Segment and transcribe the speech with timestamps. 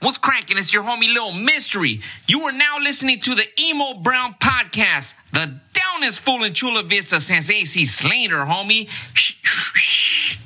[0.00, 0.58] What's cracking?
[0.58, 2.00] It's your homie Little Mystery.
[2.26, 7.20] You are now listening to the Emo Brown Podcast, the downest fool in Chula Vista
[7.20, 8.88] since AC Slater, homie.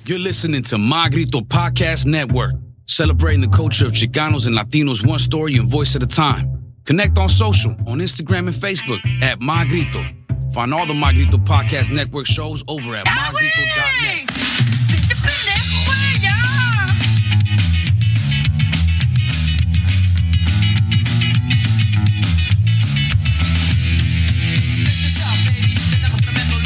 [0.09, 2.55] You're listening to Magrito Podcast Network,
[2.86, 6.74] celebrating the culture of Chicanos and Latinos one story and voice at a time.
[6.84, 10.04] Connect on social, on Instagram and Facebook at Magrito.
[10.52, 15.02] Find all the Magrito Podcast Network shows over at magrito.net.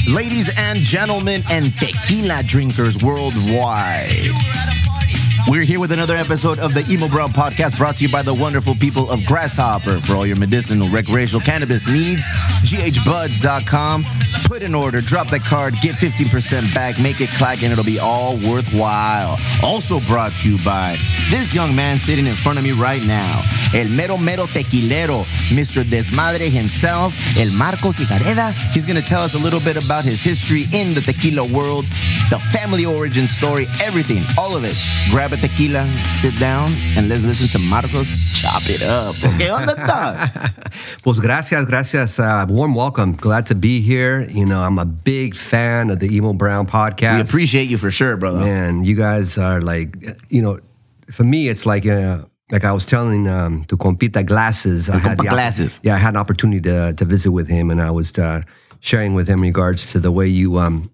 [0.08, 4.06] Ladies and gentlemen, and tequila drinkers worldwide.
[5.48, 8.32] We're here with another episode of the Emo Brown Podcast brought to you by the
[8.32, 10.00] wonderful people of Grasshopper.
[10.00, 12.22] For all your medicinal, recreational cannabis needs,
[12.66, 14.04] ghbuds.com.
[14.44, 17.98] Put an order, drop that card, get 15% back, make it clack, and it'll be
[17.98, 19.38] all worthwhile.
[19.62, 20.96] Also brought to you by
[21.30, 23.40] this young man sitting in front of me right now,
[23.74, 25.82] El Mero Mero Tequilero, Mr.
[25.82, 28.52] Desmadre himself, El Marcos Higareda.
[28.72, 31.84] He's going to tell us a little bit about his history in the tequila world,
[32.30, 34.76] the family origin story, everything, all of it.
[35.10, 35.86] Grab a tequila,
[36.20, 38.10] sit down, and let's listen to Marcos
[38.46, 39.16] chop it up.
[39.38, 40.16] ¿Qué onda, dog?
[41.02, 42.18] Pues gracias, gracias.
[42.18, 43.12] Uh, warm welcome.
[43.12, 44.22] Glad to be here.
[44.22, 47.16] You know, I'm a big fan of the Emo Brown podcast.
[47.16, 48.40] We appreciate you for sure, brother.
[48.40, 49.94] Man, you guys are like,
[50.30, 50.60] you know,
[51.12, 54.88] for me, it's like, uh, like I was telling um, to Compita Glasses.
[54.88, 55.80] I had the Glasses.
[55.82, 58.40] Yeah, I had an opportunity to, to visit with him, and I was uh,
[58.80, 60.90] sharing with him in regards to the way you um,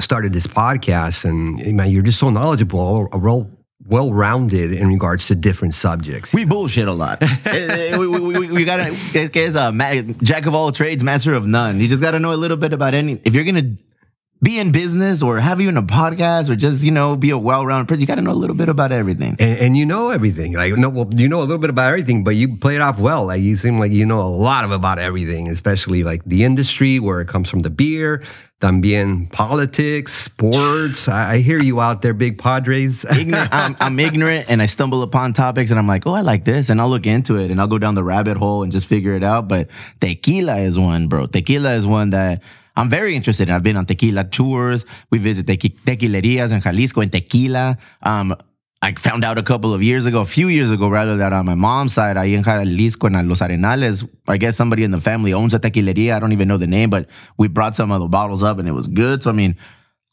[0.00, 1.24] started this podcast.
[1.24, 3.48] And man, you're just so knowledgeable, well,
[3.88, 6.32] well rounded in regards to different subjects.
[6.32, 7.22] We bullshit a lot.
[7.46, 9.72] Eh, eh, we, we, we, we gotta, es que es a
[10.22, 11.80] jack of all trades, master of none.
[11.80, 13.20] You just gotta know a little bit about any.
[13.24, 13.76] If you're gonna
[14.42, 17.88] be in business or have even a podcast or just you know be a well-rounded
[17.88, 19.36] person, you gotta know a little bit about everything.
[19.38, 20.54] and, and you know everything.
[20.54, 22.98] Like no, well, you know a little bit about everything, but you play it off
[22.98, 23.26] well.
[23.26, 27.00] Like you seem like you know a lot of about everything, especially like the industry
[27.00, 28.22] where it comes from the beer,
[28.60, 31.08] también politics, sports.
[31.08, 33.04] I, I hear you out there, big Padres.
[33.10, 36.44] ignorant, I'm, I'm ignorant and I stumble upon topics and I'm like, oh, I like
[36.44, 36.68] this.
[36.68, 39.14] And I'll look into it and I'll go down the rabbit hole and just figure
[39.14, 39.48] it out.
[39.48, 39.68] But
[40.00, 41.26] tequila is one, bro.
[41.26, 42.42] Tequila is one that
[42.76, 43.54] I'm very interested in.
[43.54, 44.84] I've been on tequila tours.
[45.10, 47.78] We visit tequi- tequilerias in Jalisco and tequila.
[48.02, 48.36] Um,
[48.82, 51.46] I found out a couple of years ago, a few years ago, rather, that on
[51.46, 55.32] my mom's side, ahí en Jalisco, en Los Arenales, I guess somebody in the family
[55.32, 56.14] owns a tequileria.
[56.14, 58.68] I don't even know the name, but we brought some of the bottles up and
[58.68, 59.22] it was good.
[59.22, 59.56] So, I mean,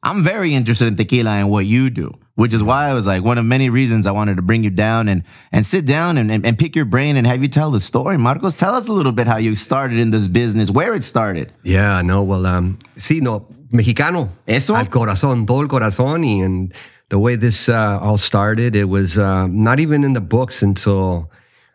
[0.04, 3.24] I'm very interested in tequila and what you do, which is why I was like
[3.24, 6.30] one of many reasons I wanted to bring you down and and sit down and,
[6.30, 8.18] and, and pick your brain and have you tell the story.
[8.18, 11.54] Marcos, tell us a little bit how you started in this business, where it started.
[11.64, 14.30] yeah, no, well, um, sí, no, mexicano.
[14.46, 14.76] Eso.
[14.76, 16.24] Al corazón, todo el corazón.
[16.26, 16.74] Y, and
[17.08, 21.32] the way this uh, all started, it was uh, not even in the books until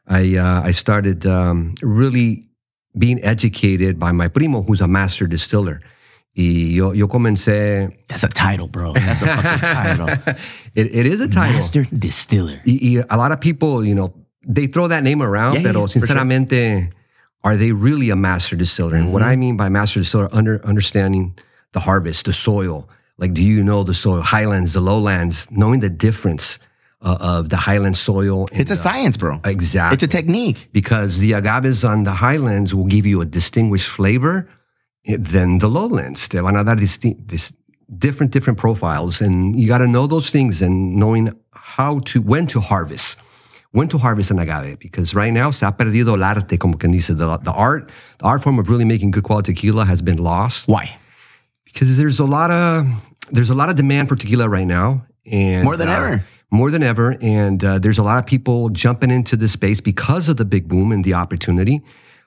[0.06, 2.44] I, uh, I started um, really
[2.96, 5.80] being educated by my primo, who's a master distiller.
[6.38, 8.92] Y yo, yo comencé, That's a title, bro.
[8.92, 10.08] That's a fucking title.
[10.76, 11.54] it, it is a title.
[11.54, 12.60] Master distiller.
[12.64, 14.14] Y, y a lot of people, you know,
[14.46, 16.00] they throw that name around, Yeah, pero yeah, for sure.
[16.02, 16.92] sinceramente,
[17.42, 18.94] are they really a master distiller?
[18.96, 19.40] And what I Mm-hmm.
[19.40, 21.36] mean by master distiller, under, understanding
[21.72, 22.88] the harvest, the soil.
[23.18, 26.60] Like, do you know the soil, highlands, the lowlands, knowing the difference
[27.02, 28.46] uh, of the highland soil?
[28.52, 29.40] and It's a the- science, bro.
[29.44, 29.94] Exactly.
[29.94, 30.68] It's a technique.
[30.72, 34.48] because the agaves on the highlands will give you a distinguished flavor
[35.04, 36.28] than the lowlands.
[36.28, 37.52] Te van a dar dis-
[37.98, 42.46] different different profiles, and you got to know those things and knowing how to when
[42.48, 43.18] to harvest.
[43.70, 46.90] When to harvest an agave, because right now se ha perdido el arte, como quien
[46.90, 50.16] dice, the, the art, the art form of really making good quality tequila has been
[50.16, 50.96] lost Why?
[51.66, 52.86] because there's a lot of
[53.30, 56.24] there's a lot of demand for tequila right now, and More than uh, ever.
[56.50, 57.18] more than ever.
[57.20, 60.66] And uh, there's a lot of people jumping into this space because of the big
[60.66, 61.82] boom and the opportunity.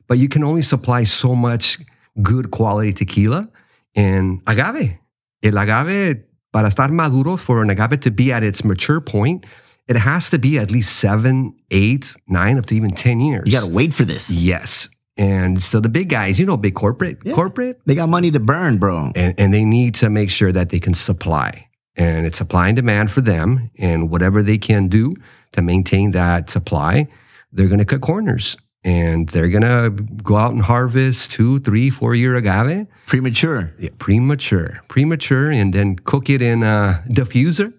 [0.07, 1.79] But you can only supply so much
[2.21, 3.49] good quality tequila
[3.95, 4.97] and agave.
[5.43, 9.45] El agave para estar maduro for an agave to be at its mature point.
[9.87, 13.43] It has to be at least seven, eight, nine, up to even ten years.
[13.45, 14.29] You got to wait for this.
[14.29, 14.89] yes.
[15.17, 18.77] And so the big guys, you know, big corporate, corporate, They got money to burn,
[18.77, 19.11] bro.
[19.13, 21.67] and, and they need to make sure that they can supply.
[21.97, 23.69] And it's supply and demand for them.
[23.77, 25.13] And whatever they can do
[25.51, 27.07] to maintain that supply,
[27.51, 31.89] they're going to cut corners and they're going to go out and harvest two, three,
[31.89, 32.87] four year agave.
[33.05, 33.73] Premature.
[33.77, 37.73] Yeah, premature, premature, and then cook it in a diffuser,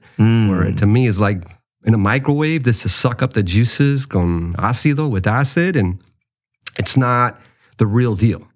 [0.51, 1.43] or to me is like
[1.85, 2.63] in a microwave.
[2.65, 6.01] This to suck up the juices con ácido with acid, and
[6.79, 7.41] it's not
[7.79, 8.47] the real deal.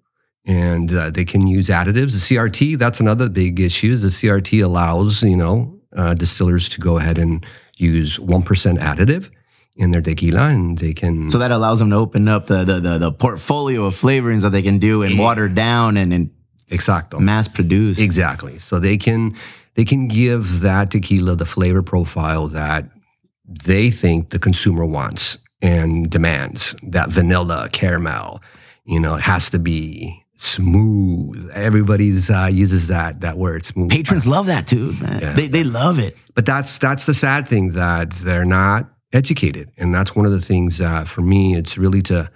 [0.45, 2.13] And uh, they can use additives.
[2.13, 3.97] The CRT, that's another big issue.
[3.97, 7.45] The CRT allows you know uh, distillers to go ahead and
[7.75, 9.29] use one percent additive.
[9.77, 11.29] In their tequila, and they can.
[11.29, 14.49] So that allows them to open up the the the, the portfolio of flavorings that
[14.49, 16.31] they can do and water down and, and
[16.69, 17.19] exacto.
[17.19, 17.99] mass produce.
[17.99, 18.59] Exactly.
[18.59, 19.35] So they can
[19.75, 22.85] they can give that tequila the flavor profile that
[23.45, 26.75] they think the consumer wants and demands.
[26.83, 28.41] That vanilla, caramel,
[28.83, 31.49] you know, it has to be smooth.
[31.53, 33.91] Everybody's uh, uses that that word smooth.
[33.91, 35.35] Patrons love that too, man.
[35.35, 36.17] They they love it.
[36.33, 40.41] But that's that's the sad thing that they're not educated, and that's one of the
[40.41, 42.29] things that for me it's really to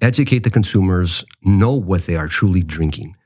[0.00, 3.16] educate the consumers, know what they are truly drinking.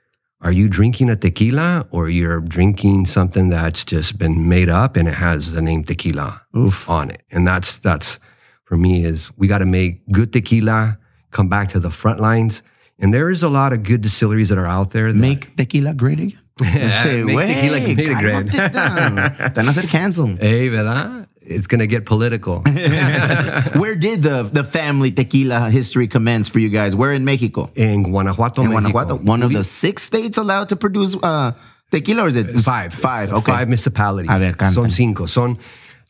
[0.41, 5.07] Are you drinking a tequila or you're drinking something that's just been made up and
[5.07, 6.43] it has the name tequila
[6.89, 7.23] on it?
[7.31, 8.19] And that's that's
[8.65, 10.99] for me is we got to make good tequila,
[11.31, 12.63] come back to the front lines.
[12.99, 15.95] And there is a lot of good distilleries that are out there that Make tequila
[15.95, 16.39] great again.
[17.03, 18.49] Say, Make tequila great again."
[19.55, 20.37] Van a hacer cancel.
[20.39, 21.29] Hey, ¿verdad?
[21.45, 22.61] It's going to get political.
[23.81, 26.95] Where did the the family tequila history commence for you guys?
[26.95, 27.71] Where in Mexico?
[27.75, 28.91] In Guanajuato, In Mexico.
[28.91, 31.53] Guanajuato, one of the six states allowed to produce uh,
[31.91, 32.95] tequila, or is it Five.
[32.95, 33.33] Five.
[33.33, 33.53] Okay.
[33.53, 34.31] Five municipalities.
[34.31, 35.27] A ver, Son cinco.
[35.27, 35.59] Son,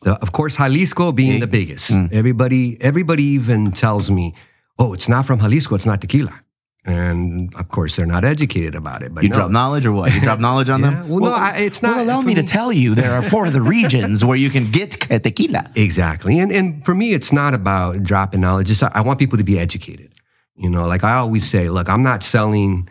[0.01, 1.91] the, of course, Jalisco being the biggest.
[1.91, 2.11] Mm.
[2.11, 4.33] Everybody, everybody even tells me,
[4.77, 5.75] "Oh, it's not from Jalisco.
[5.75, 6.42] It's not tequila."
[6.85, 9.13] And of course, they're not educated about it.
[9.13, 9.35] But You no.
[9.37, 10.13] drop knowledge or what?
[10.13, 10.89] You drop knowledge on Yeah.
[10.91, 11.07] them?
[11.09, 13.45] Well, no, I- it's not- Well, allow for me to tell you, there are four
[13.45, 14.91] of the regions where you can get
[15.23, 15.69] tequila.
[15.75, 16.39] Exactly.
[16.39, 18.69] And and for me, it's not about dropping knowledge.
[18.69, 20.11] It's, I want people to be educated.
[20.55, 22.89] You know, like I always say, look, I'm not selling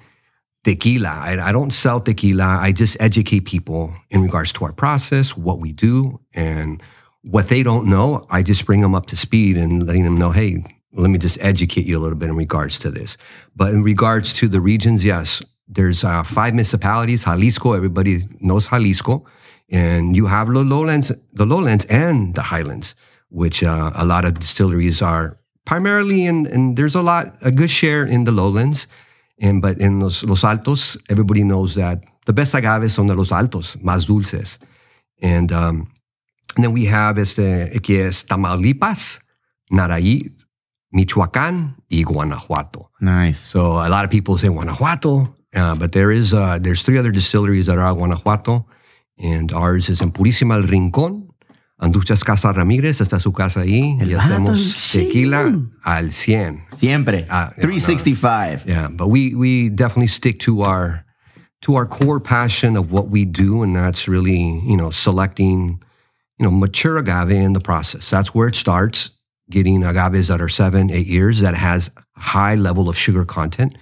[0.64, 1.08] tequila.
[1.10, 2.44] I, I don't sell tequila.
[2.60, 6.82] I just educate people in regards to our process, what we do, and
[7.22, 8.26] what they don't know.
[8.30, 11.38] I just bring them up to speed and letting them know, hey, let me just
[11.40, 13.16] educate you a little bit in regards to this.
[13.56, 17.24] But in regards to the regions, yes, there's uh, five municipalities.
[17.24, 19.24] Jalisco, everybody knows Jalisco,
[19.70, 22.94] and you have the lowlands, the lowlands and the highlands,
[23.30, 26.46] which uh, a lot of distilleries are primarily in.
[26.46, 28.86] And there's a lot, a good share in the lowlands,
[29.40, 33.32] and but in los, los altos, everybody knows that the best agaves son de los
[33.32, 34.58] altos, más dulces,
[35.22, 35.90] and um,
[36.54, 39.20] and then we have este que es Tamaulipas,
[39.72, 40.41] Nayarit,
[40.92, 42.90] Michoacán, y Guanajuato.
[43.00, 43.38] Nice.
[43.38, 47.10] So a lot of people say Guanajuato, uh, but there is uh, there's three other
[47.10, 48.66] distilleries that are at Guanajuato,
[49.18, 51.28] and ours is en Purísima el Rincón.
[51.80, 55.00] Anduchas Casa Ramírez, está su casa ahí, y vato, hacemos sí.
[55.00, 55.52] tequila
[55.84, 56.66] al 100.
[56.72, 57.26] Siempre.
[57.28, 58.66] Ah, yeah, 365.
[58.66, 61.04] Yeah, but we we definitely stick to our
[61.62, 65.82] to our core passion of what we do, and that's really you know selecting
[66.38, 68.10] you know mature agave in the process.
[68.10, 69.10] That's where it starts.
[69.52, 73.76] Getting agaves that are seven, eight years that has high level of sugar content,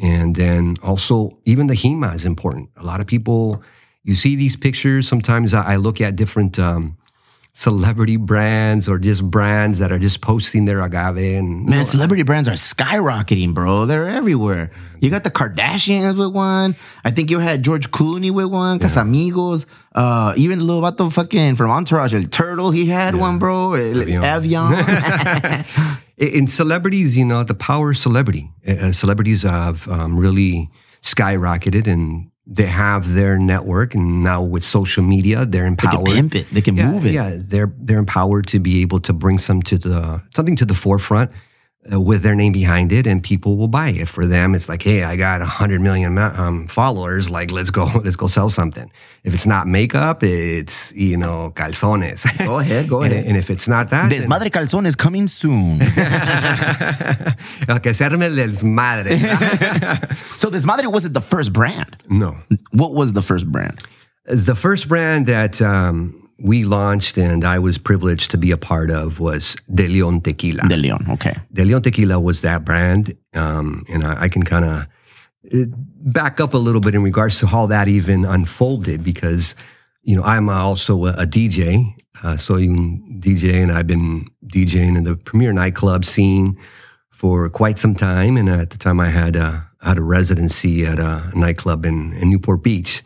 [0.00, 2.70] and then also even the jima is important.
[2.76, 3.62] A lot of people,
[4.02, 5.06] you see these pictures.
[5.06, 6.58] Sometimes I, look at different.
[6.58, 6.96] Um,
[7.54, 12.48] celebrity brands or just brands that are just posting their agave and Man, celebrity brands
[12.48, 13.86] are skyrocketing, bro.
[13.86, 14.70] They're everywhere.
[15.00, 16.74] You got the Kardashians with one.
[17.04, 18.80] I think you had George Clooney with one.
[18.80, 19.66] Casamigos.
[19.94, 23.74] Uh, even little vato fucking from Entourage, El Turtle, he had one, bro.
[23.74, 24.74] El- Avion.
[26.16, 28.50] in celebrities, you know, the power of celebrity.
[28.66, 30.70] Uh, celebrities have um, really
[31.02, 33.94] skyrocketed and they have their network.
[33.94, 36.06] And now with social media, they're they empowered.
[36.06, 36.50] can pimp it.
[36.50, 37.12] They can yeah, move it.
[37.12, 40.74] Yeah, they're they're empowered to be able to bring some to the something to the
[40.74, 41.30] forefront
[41.92, 44.08] with their name behind it, and people will buy it.
[44.08, 47.30] For them, it's like, hey, I got a hundred million um, followers.
[47.30, 48.90] Like, let's go, let's go sell something.
[49.22, 52.24] If it's not makeup, it's you know calzones.
[52.44, 53.26] Go ahead, go and, ahead.
[53.26, 55.78] and if it's not that, Desmadre Calzón is coming soon.
[55.78, 55.94] que
[57.94, 59.18] se arme el desmadre.
[60.38, 61.96] so Desmadre wasn't the first brand.
[62.08, 62.36] no.
[62.72, 63.80] What was the first brand?
[64.26, 68.90] The first brand that um, we launched and I was privileged to be a part
[68.90, 70.68] of was De Leon Tequila.
[70.68, 71.06] De Leon.
[71.10, 71.34] Okay.
[71.52, 73.16] De Leon Tequila was that brand.
[73.34, 74.86] Um, and I, I can kind of
[76.00, 79.54] back up a little bit in regards to how that even unfolded because,
[80.02, 81.94] you know, I'm also a, a DJ.
[82.22, 82.72] Uh, so you
[83.18, 86.58] DJ and I've been DJing in the premier nightclub scene
[87.10, 88.36] for quite some time.
[88.36, 92.30] And at the time I had a, had a residency at a nightclub in, in
[92.30, 93.02] Newport Beach.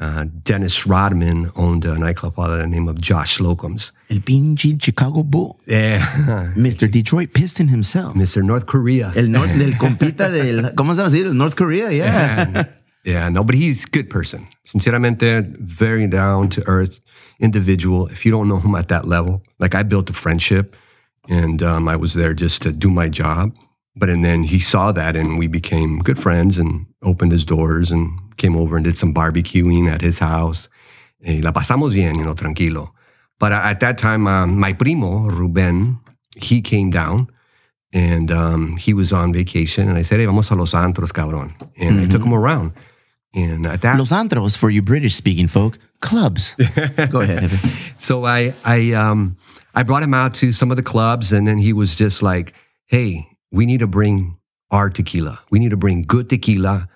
[0.00, 3.92] Uh, Dennis Rodman owned a nightclub by the name of Josh Slocum's.
[4.08, 5.58] El pinche Chicago Bull.
[5.66, 6.52] Yeah.
[6.56, 6.88] Mr.
[6.90, 8.14] Detroit Piston himself.
[8.14, 8.42] Mr.
[8.42, 9.12] North Korea.
[9.16, 12.68] El norte del compita del, ¿cómo se llama North Korea, yeah.
[13.04, 14.46] Yeah, no, but he's a good person.
[14.64, 17.00] Sinceramente, very down to earth
[17.40, 18.06] individual.
[18.08, 20.76] If you don't know him at that level, like I built a friendship
[21.28, 23.54] and um, I was there just to do my job.
[23.98, 27.90] But and then he saw that and we became good friends and opened his doors
[27.90, 30.68] and came over and did some barbecuing at his house.
[31.20, 32.90] Y la pasamos bien, you know, tranquilo.
[33.40, 35.98] But uh, at that time, um, my primo, Ruben,
[36.36, 37.28] he came down
[37.92, 39.88] and um, he was on vacation.
[39.88, 41.54] And I said, hey, vamos a Los Antros, cabrón.
[41.76, 42.72] And I took him around.
[43.34, 46.54] And at that Los Antros, for you British speaking folk, clubs.
[47.10, 47.50] Go ahead.
[47.50, 47.94] Jefe.
[47.98, 49.36] So I I um
[49.74, 52.54] I brought him out to some of the clubs, and then he was just like,
[52.86, 54.36] "Hey, we need to bring
[54.70, 55.40] our tequila.
[55.50, 56.88] We need to bring good tequila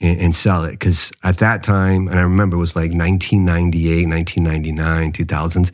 [0.00, 4.08] and, and sell it." Because at that time, and I remember it was like 1998,
[4.08, 5.72] 1999, 2000s.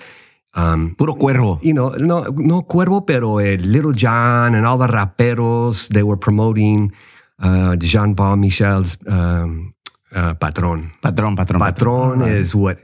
[0.56, 1.60] Um, Puro cuervo.
[1.62, 6.16] you know, no, no Cuervo, pero eh, Lil Jon and all the raperos, they were
[6.16, 6.92] promoting
[7.40, 9.74] uh, John Paul Mitchell's um,
[10.14, 10.92] uh, Patron.
[11.02, 11.60] Patron, patron.
[11.60, 12.78] Patron is what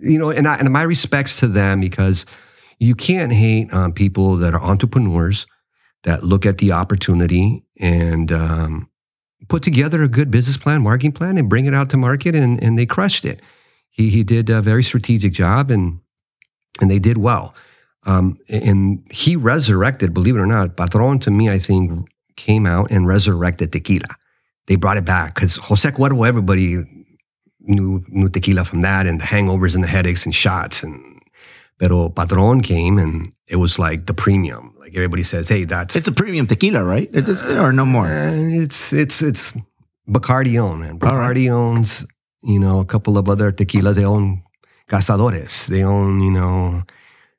[0.00, 2.24] you know, and I, and my respects to them because
[2.78, 5.46] you can't hate on people that are entrepreneurs
[6.04, 8.88] that look at the opportunity and um,
[9.48, 12.62] put together a good business plan, marketing plan, and bring it out to market, and
[12.62, 13.40] and they crushed it.
[13.90, 16.00] He he did a very strategic job, and
[16.80, 17.54] and they did well.
[18.06, 22.90] Um, and he resurrected, believe it or not, Patron to me, I think, came out
[22.90, 24.16] and resurrected tequila.
[24.66, 26.84] They brought it back because Jose Cuervo, everybody
[27.60, 30.82] knew, knew tequila from that and the hangovers and the headaches and shots.
[30.82, 31.22] And
[31.78, 34.73] pero Patron came and it was like the premium.
[34.94, 37.08] Everybody says, hey, that's It's a premium tequila, right?
[37.12, 38.06] It's just, or no more.
[38.06, 38.32] uh,
[38.62, 39.52] it's it's it's
[40.08, 41.36] Bacardi own and All right.
[41.36, 42.06] Bacardi owns
[42.42, 43.96] you know a couple of other tequilas.
[43.96, 44.42] They own
[44.88, 45.66] Cazadores.
[45.66, 46.82] They own you know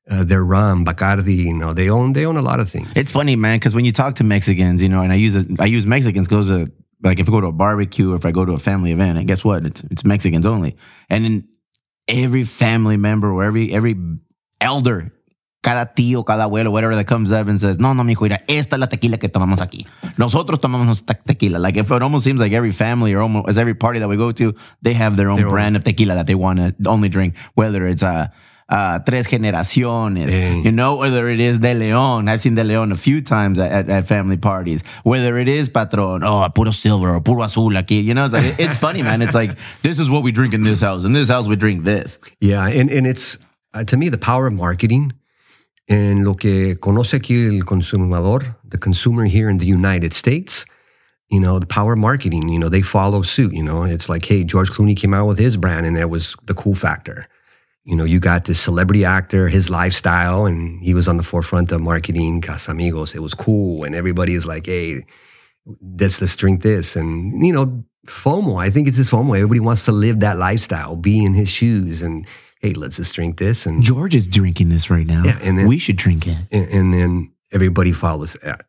[0.09, 1.35] uh, their rum, Bacardi.
[1.35, 2.89] You know they own they own a lot of things.
[2.95, 5.47] It's funny, man, because when you talk to Mexicans, you know, and I use it,
[5.59, 6.71] I use Mexicans goes to
[7.03, 9.17] like if I go to a barbecue or if I go to a family event,
[9.17, 9.65] and guess what?
[9.65, 10.75] It's it's Mexicans only,
[11.09, 11.47] and then
[12.07, 13.95] every family member or every every
[14.59, 15.11] elder,
[15.65, 18.75] cada tío, cada abuelo, whatever that comes up and says, no, no, mijo, mira, esta
[18.75, 19.87] es la tequila que tomamos aquí.
[20.17, 21.57] Nosotros tomamos te- tequila.
[21.57, 24.31] Like if it almost seems like every family or almost every party that we go
[24.31, 24.53] to,
[24.83, 25.53] they have their own Their own.
[25.53, 28.31] brand of tequila that they want to only drink, whether it's a.
[28.67, 30.33] Uh, tres generaciones,
[30.65, 32.27] you know, whether it is De Leon.
[32.27, 34.83] I've seen De Leon a few times at, at, at family parties.
[35.03, 38.03] Whether it is Patron, oh, puro silver or puro azul aquí.
[38.03, 39.21] You know, it's like, it's funny, man.
[39.21, 41.03] It's like, this is what we drink in this house.
[41.03, 42.17] In this house, we drink this.
[42.41, 43.37] Yeah, and, and it's
[43.75, 45.13] uh, to me the power of marketing
[45.87, 50.65] and lo que conoce aquí el consumidor, the consumer here in the United States,
[51.29, 53.83] you know, the power marketing, you know, they follow suit, you know.
[53.83, 56.75] It's like, hey, George Clooney came out with his brand and that was the cool
[56.75, 57.27] factor.
[57.83, 61.71] You know, you got this celebrity actor, his lifestyle, and he was on the forefront
[61.71, 63.13] of marketing Casamigos.
[63.13, 63.83] It was cool.
[63.83, 65.05] And everybody is like, hey,
[65.99, 66.95] let's, let's drink this.
[66.95, 69.35] And, you know, FOMO, I think it's this FOMO.
[69.35, 72.25] Everybody wants to live that lifestyle, be in his shoes, and
[72.65, 73.65] hey, let's just drink this.
[73.65, 75.23] And, George is drinking this right now.
[75.23, 76.37] Yeah, and then- we should drink it.
[76.51, 78.65] and, and then everybody follows that,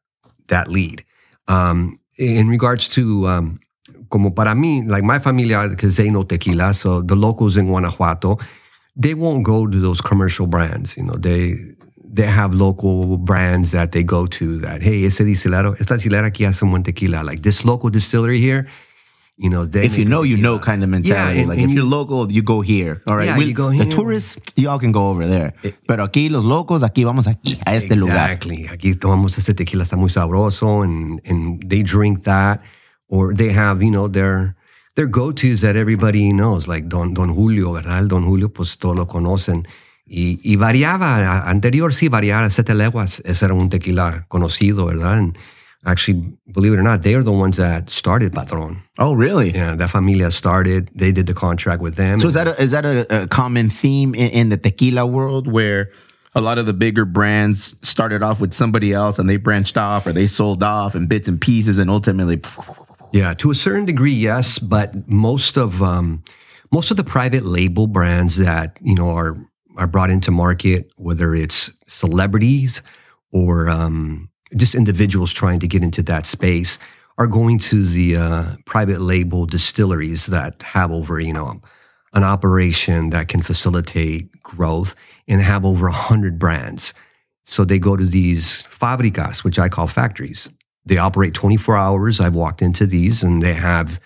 [0.49, 1.05] that lead.
[1.49, 3.61] Um, in regards to, um,
[4.11, 8.39] como para mí, like my familia, because they know tequila, so the locals in Guanajuato,
[8.95, 10.97] they won't go to those commercial brands.
[10.97, 11.57] You know, they
[12.09, 16.45] they have local brands that they go to that, hey, ese distillero, esta distillera aquí
[16.47, 17.23] hace buen tequila.
[17.23, 18.67] Like this local distillery here,
[19.39, 21.41] you know, they If you know, you know kind of mentality.
[21.41, 23.03] and- like and if you- you're local, you go here.
[23.07, 23.27] All right.
[23.29, 23.87] Yeah, We- you go The here.
[23.87, 25.55] Eh, tourists, y'all can go over there.
[25.87, 28.31] Pero aquí, los locos, aquí vamos aquí, a este lugar.
[28.31, 28.67] Exactly.
[28.69, 32.61] Aquí tomamos este tequila, está muy sabroso, and and they drink that,
[33.09, 34.55] or they have, you know, their
[34.95, 37.99] their go-tos that everybody knows, like Don Don Julio, ¿verdad?
[37.99, 39.67] El Don Julio, pues todos lo conocen.
[40.09, 45.19] Y, y variaba, anterior sí variaba, Sete Leguas, ese era un tequila conocido, ¿verdad?
[45.19, 45.37] And
[45.87, 48.83] actually, believe it or not, they are the ones that started Patron.
[48.99, 49.53] Oh, really?
[49.53, 52.19] Yeah, that familia started, they did the contract with them.
[52.19, 55.51] So is that a, is that a, a common theme in, in the tequila world
[55.51, 55.91] where
[56.35, 60.07] a lot of the bigger brands started off with somebody else and they branched off
[60.07, 62.41] or they sold off in bits and pieces and ultimately
[63.13, 66.23] Yeah, to a certain degree, yes, but most of um,
[66.71, 69.39] most of the private label brands that you know are
[69.77, 72.83] are brought into market, whether it's celebrities
[73.33, 76.79] or um, just individuals trying to get into that space,
[77.19, 81.61] are going to the uh, private label distilleries that have over you know
[82.13, 84.95] an operation that can facilitate growth
[85.29, 86.95] and have over a hundred brands.
[87.45, 90.49] So they go to these fábricas, which I call factories.
[90.85, 92.21] They operate 24 hours.
[92.21, 94.01] I've walked into these and they have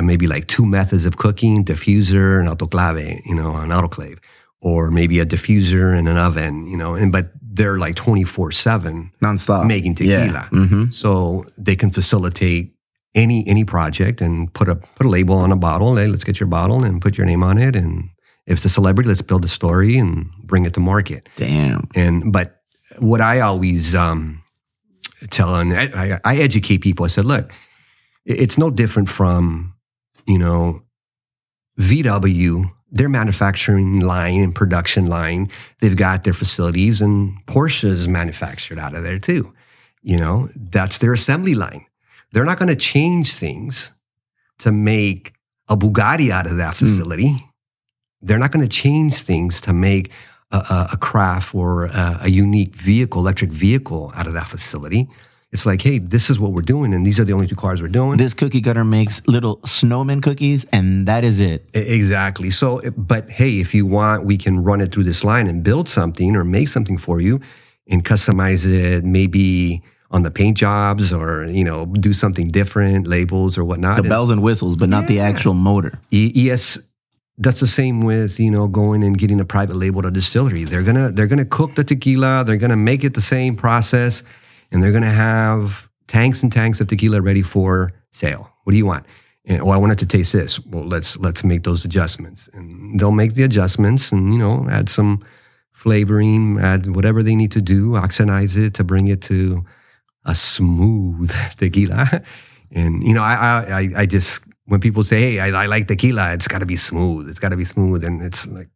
[0.00, 4.18] maybe like two methods of cooking, diffuser and autoclave, you know, an autoclave,
[4.60, 9.10] or maybe a diffuser and an oven, you know, and but they're like 24 7
[9.22, 10.48] nonstop making tequila.
[10.50, 12.74] hmm So they can facilitate
[13.14, 15.96] any any project and put a put a label on a bottle.
[15.96, 17.76] Hey, let's get your bottle and put your name on it.
[17.76, 18.10] And
[18.46, 21.28] if it's a celebrity, let's build a story and bring it to market.
[21.36, 21.88] Damn.
[21.94, 22.60] And but
[22.98, 24.42] what I always um,
[25.30, 27.04] tell and I, I, I educate people.
[27.04, 27.52] I said, look,
[28.26, 29.74] it's no different from
[30.26, 30.82] you know
[31.78, 35.50] VW their manufacturing line and production line.
[35.80, 39.52] They've got their facilities, and Porsche's manufactured out of there too.
[40.00, 41.86] You know, that's their assembly line.
[42.32, 43.92] They're not going to change things
[44.60, 45.34] to make
[45.68, 46.84] a Bugatti out of that hmm.
[46.84, 47.44] facility.
[48.22, 50.10] They're not going to change things to make
[50.52, 55.08] a, a, a craft or a, a unique vehicle, electric vehicle out of that facility.
[55.54, 57.80] It's like, hey, this is what we're doing, and these are the only two cars
[57.80, 58.16] we're doing.
[58.16, 61.64] This cookie cutter makes little snowman cookies, and that is it.
[61.72, 62.50] Exactly.
[62.50, 65.62] So, eh, but hey, if you want, we can run it through this line and
[65.62, 67.40] build something or make something for you
[67.86, 69.80] and customize it maybe
[70.10, 74.02] on the paint jobs or, you know, do something different, labels or whatnot.
[74.02, 76.00] The bells and whistles, but not the actual motor.
[76.10, 76.80] E- yes,
[77.38, 80.64] that's the same with, you know, going and getting a private label to distillery.
[80.64, 84.24] They're to they're to cook the tequila, they're to make it the same process
[84.74, 88.50] and they're going to have tanks and tanks of tequila ready for sale.
[88.64, 89.06] What do you want?
[89.46, 90.58] And, oh, I want it to taste this.
[90.66, 94.88] Well, let's let's make those adjustments, and they'll make the adjustments, and you know, add
[94.88, 95.24] some
[95.72, 99.64] flavoring, add whatever they need to do, oxidize it to bring it to
[100.24, 102.22] a smooth tequila.
[102.72, 103.34] And you know, I
[103.80, 106.76] I I- just when people say, "Hey, I, I like tequila," it's got to be
[106.76, 107.28] smooth.
[107.28, 108.68] It's got to be smooth, and it's like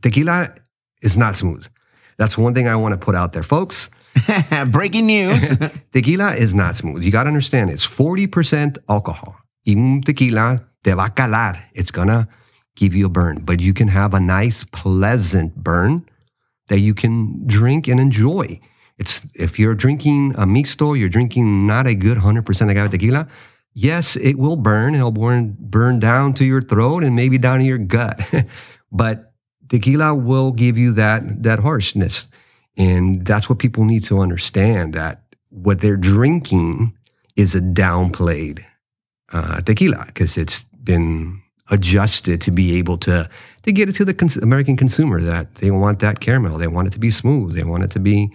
[0.00, 0.54] tequila
[1.02, 1.66] is not smooth.
[2.16, 3.90] That's one thing I want to put out there, folks.
[4.70, 5.56] Breaking news.
[5.92, 7.02] Tequila is not smooth.
[7.02, 9.36] You got to understand it's 40% alcohol.
[9.66, 11.64] Un tequila te va calar.
[11.72, 12.28] It's going to
[12.76, 16.04] give you a burn, but you can have a nice, pleasant burn
[16.68, 18.60] that you can drink and enjoy.
[18.98, 23.26] It's if you're drinking a mixto, you're drinking not a good 100% agave tequila.
[23.74, 24.94] Yes, it will burn.
[24.94, 28.20] It'll burn, burn down to your throat and maybe down to your gut.
[28.92, 29.32] but
[29.68, 32.28] tequila will give you that that harshness.
[32.76, 36.96] And that's what people need to understand that what they're drinking
[37.36, 38.64] is a downplayed
[39.32, 41.40] uh, tequila because it's been
[41.70, 43.28] adjusted to be able to
[43.62, 46.86] to get it to the cons- American consumer that they want that caramel, they want
[46.86, 48.30] it to be smooth, they want it to be,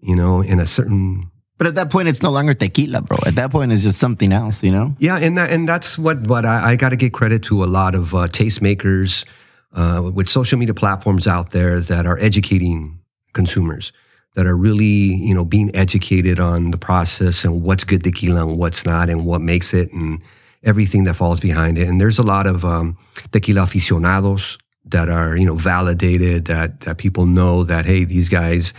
[0.00, 3.18] you know, in a certain but at that point, it's no longer tequila, bro.
[3.26, 4.96] At that point, it's just something else, you know?
[4.98, 7.66] yeah, and that and that's what what I, I got to give credit to a
[7.66, 9.26] lot of uh, tastemakers
[9.74, 12.99] uh, with social media platforms out there that are educating
[13.32, 13.92] consumers,
[14.34, 18.58] that are really you know being educated on the process and what's good tequila and
[18.58, 20.22] what's not, and what makes it, and
[20.62, 21.88] everything that falls behind it.
[21.88, 22.96] And there's a lot of um,
[23.32, 28.72] tequila aficionados that are you know validated that that people know that hey these guys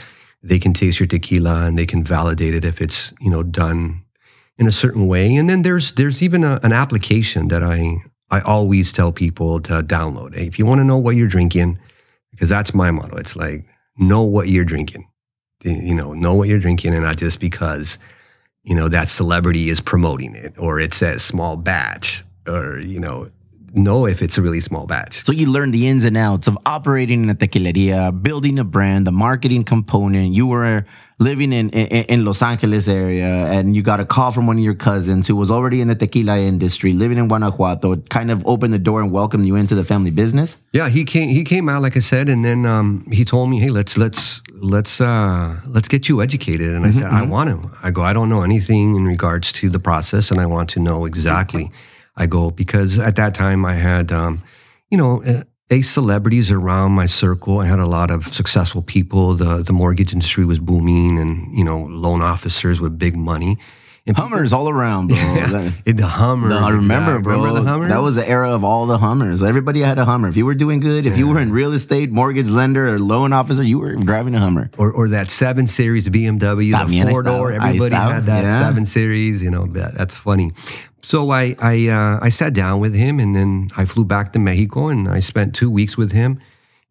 [0.44, 4.04] they can taste your tequila and they can validate it if it's you know done
[4.58, 5.36] in a certain way.
[5.36, 7.98] And then there's there's even a, an application that I
[8.30, 10.36] I always tell people to download.
[10.36, 11.80] If you want to know what you're drinking,
[12.32, 13.18] because that's my motto.
[13.18, 13.66] It's like
[13.98, 15.08] know what you're drinking.
[15.64, 18.00] You know, know what you're drinking, and not just because
[18.64, 23.30] you know that celebrity is promoting it or it says small batch or you know
[23.74, 25.24] know if it's a really small batch.
[25.24, 29.08] So you learn the ins and outs of operating in a tequileria, building a brand,
[29.08, 30.34] the marketing component.
[30.34, 30.86] You were
[31.20, 34.64] living in, in in Los Angeles area, and you got a call from one of
[34.64, 37.94] your cousins who was already in the tequila industry, living in Guanajuato.
[37.94, 40.58] It kind of opened the door and welcomed you into the family business.
[40.74, 41.30] Yeah, he came.
[41.30, 44.42] He came out like I said, and then um, he told me, "Hey, let's let's
[44.62, 48.14] let's uh, let's get you educated." And I said, "I want to." I go, "I
[48.14, 51.72] don't know anything in regards to the process, and I want to know exactly."
[52.16, 54.44] I go because at that time I had, um,
[54.90, 57.60] you know, uh, a celebrities around my circle.
[57.60, 59.34] I had a lot of successful people.
[59.36, 63.58] The the mortgage industry was booming, and you know, loan officers with big money.
[64.08, 65.18] And people- Hummers all around, bro.
[65.18, 66.50] yeah, the Hummers.
[66.50, 67.38] No, I remember, exact- bro.
[67.38, 67.90] Remember the Hummers?
[67.90, 69.44] That was the era of all the Hummers.
[69.44, 70.28] Everybody had a Hummer.
[70.28, 73.32] If you were doing good, if you were in real estate, mortgage lender, or loan
[73.32, 74.72] officer, you were driving a Hummer.
[74.80, 77.52] or, or that seven series BMW, the four door.
[77.52, 78.60] Everybody had that yeah.
[78.60, 79.44] seven series.
[79.44, 80.52] You know, that, that's funny.
[81.02, 84.40] So I I uh, I sat down with him, and then I flew back to
[84.40, 86.40] Mexico, and I spent two weeks with him.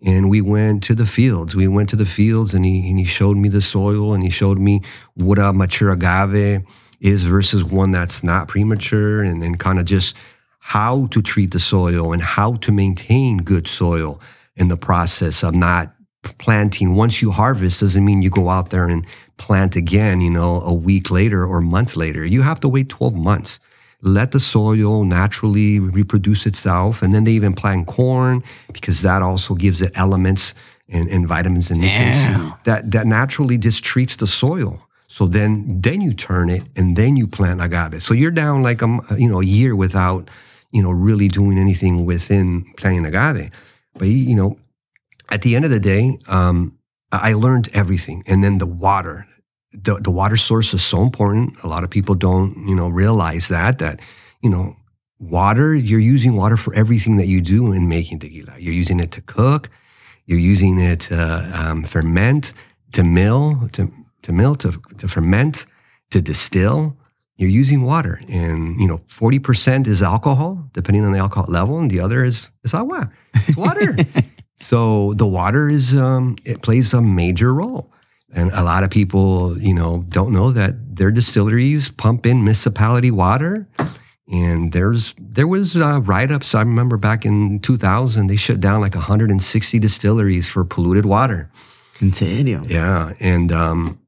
[0.02, 1.54] And we went to the fields.
[1.54, 4.30] We went to the fields, and he and he showed me the soil, and he
[4.30, 4.82] showed me
[5.14, 6.64] what a mature agave
[7.00, 10.16] is versus one that's not premature, and then kind of just
[10.58, 14.20] how to treat the soil and how to maintain good soil
[14.56, 15.94] in the process of not
[16.38, 16.94] planting.
[16.94, 20.74] Once you harvest, doesn't mean you go out there and plant again, you know, a
[20.74, 22.24] week later or months later.
[22.24, 23.58] You have to wait 12 months.
[24.02, 27.02] Let the soil naturally reproduce itself.
[27.02, 30.54] And then they even plant corn because that also gives it elements
[30.88, 32.24] and, and vitamins and nutrients
[32.64, 34.86] that, that naturally just treats the soil.
[35.06, 38.02] So then, then you turn it and then you plant agave.
[38.02, 40.30] So you're down like a, you know, a year without,
[40.70, 43.50] you know, really doing anything within planting agave.
[43.94, 44.58] But, you know,
[45.28, 46.78] at the end of the day, um,
[47.12, 48.22] I learned everything.
[48.26, 49.26] And then the water,
[49.72, 51.56] the, the water source is so important.
[51.62, 54.00] A lot of people don't, you know, realize that, that,
[54.42, 54.76] you know,
[55.18, 58.54] water, you're using water for everything that you do in making tequila.
[58.58, 59.70] You're using it to cook,
[60.26, 62.52] you're using it to um, ferment,
[62.92, 65.66] to mill, to, to mill, to, to ferment,
[66.10, 66.96] to distill.
[67.36, 71.78] You're using water, and you know, forty percent is alcohol, depending on the alcohol level,
[71.78, 73.10] and the other is is agua.
[73.34, 73.96] It's water.
[74.56, 77.89] so the water is um, it plays a major role.
[78.32, 83.10] And a lot of people, you know, don't know that their distilleries pump in municipality
[83.10, 83.66] water.
[84.30, 86.54] And there's there was uh, write-ups.
[86.54, 91.50] I remember back in 2000, they shut down like 160 distilleries for polluted water.
[92.12, 92.62] Serio?
[92.66, 94.00] Yeah, and um,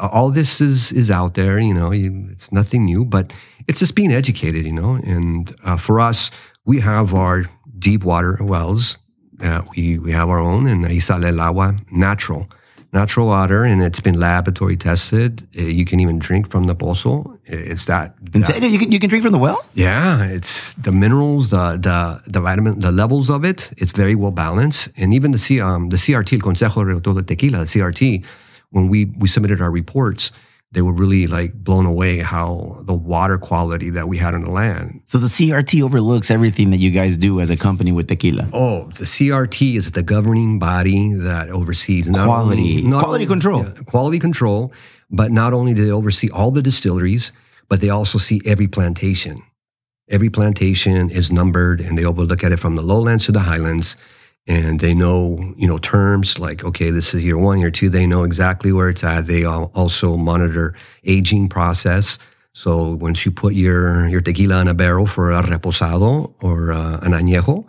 [0.00, 1.58] all this is is out there.
[1.58, 3.32] You know, you, it's nothing new, but
[3.66, 4.66] it's just being educated.
[4.66, 6.30] You know, and uh, for us,
[6.64, 7.44] we have our
[7.78, 8.98] deep water wells.
[9.40, 12.48] Uh, we we have our own, and sale agua natural,
[12.92, 15.46] natural water, and it's been laboratory tested.
[15.58, 17.38] Uh, you can even drink from the pozo.
[17.46, 18.14] It's that.
[18.32, 19.64] That- You can, you can drink from the well?
[19.74, 23.72] yeah, it's the minerals, the the the vitamin, the levels of it.
[23.78, 27.22] It's very well balanced, and even the C, um, the CRT, el Consejo Regulador de
[27.22, 28.24] Tequila, the CRT,
[28.70, 30.30] when we we submitted our reports,
[30.72, 34.50] they were really like blown away how the water quality that we had on the
[34.50, 35.02] land.
[35.06, 38.48] So the CRT overlooks everything that you guys do as a company with tequila.
[38.52, 42.78] Oh, the CRT is the governing body that oversees not Quality.
[42.78, 43.62] only- not Quality control.
[43.64, 44.72] yeah, quality control.
[45.10, 47.32] But not only do they oversee all the distilleries,
[47.68, 49.42] but they also see every plantation.
[50.08, 53.96] Every plantation is numbered, and they overlook at it from the lowlands to the highlands,
[54.46, 57.88] and they know you know terms like okay, this is year one, year two.
[57.88, 59.26] They know exactly where it's at.
[59.26, 60.74] They also monitor
[61.04, 62.18] aging process.
[62.52, 66.98] So once you put your your tequila in a barrel for a reposado or uh,
[67.02, 67.66] an añejo,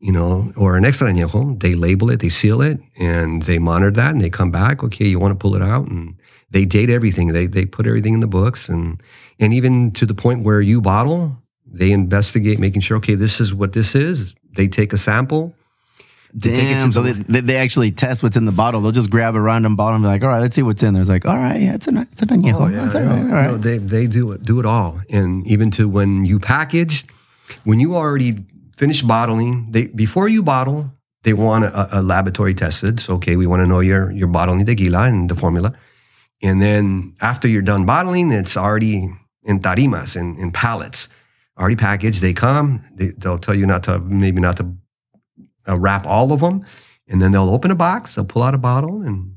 [0.00, 3.92] you know, or an extra añejo, they label it, they seal it, and they monitor
[3.92, 4.82] that, and they come back.
[4.82, 6.16] Okay, you want to pull it out, and
[6.50, 7.28] they date everything.
[7.28, 9.02] They they put everything in the books, and
[9.38, 13.54] and even to the point where you bottle, they investigate, making sure okay, this is
[13.54, 14.34] what this is.
[14.56, 15.54] They take a sample.
[16.36, 16.92] They take it Damn.
[16.92, 18.80] So they, they, they actually test what's in the bottle.
[18.80, 20.92] They'll just grab a random bottle and be like, all right, let's see what's in
[20.92, 21.00] there.
[21.00, 22.54] It's like, all right, yeah, it's a, it's a añejo.
[22.60, 23.50] Oh, yeah, It's all right, all right.
[23.52, 27.04] no, they they do it do it all, and even to when you package,
[27.62, 28.44] when you already
[28.76, 30.90] finish bottling, they before you bottle,
[31.22, 32.98] they want a, a laboratory tested.
[32.98, 35.72] So okay, we want to know your your bottling tequila and the formula,
[36.42, 39.08] and then after you're done bottling, it's already
[39.44, 41.08] in tarimas in in pallets,
[41.56, 42.20] already packaged.
[42.20, 44.74] They come, they, they'll tell you not to maybe not to
[45.68, 46.64] uh, wrap all of them,
[47.08, 49.36] and then they'll open a box, they'll pull out a bottle, and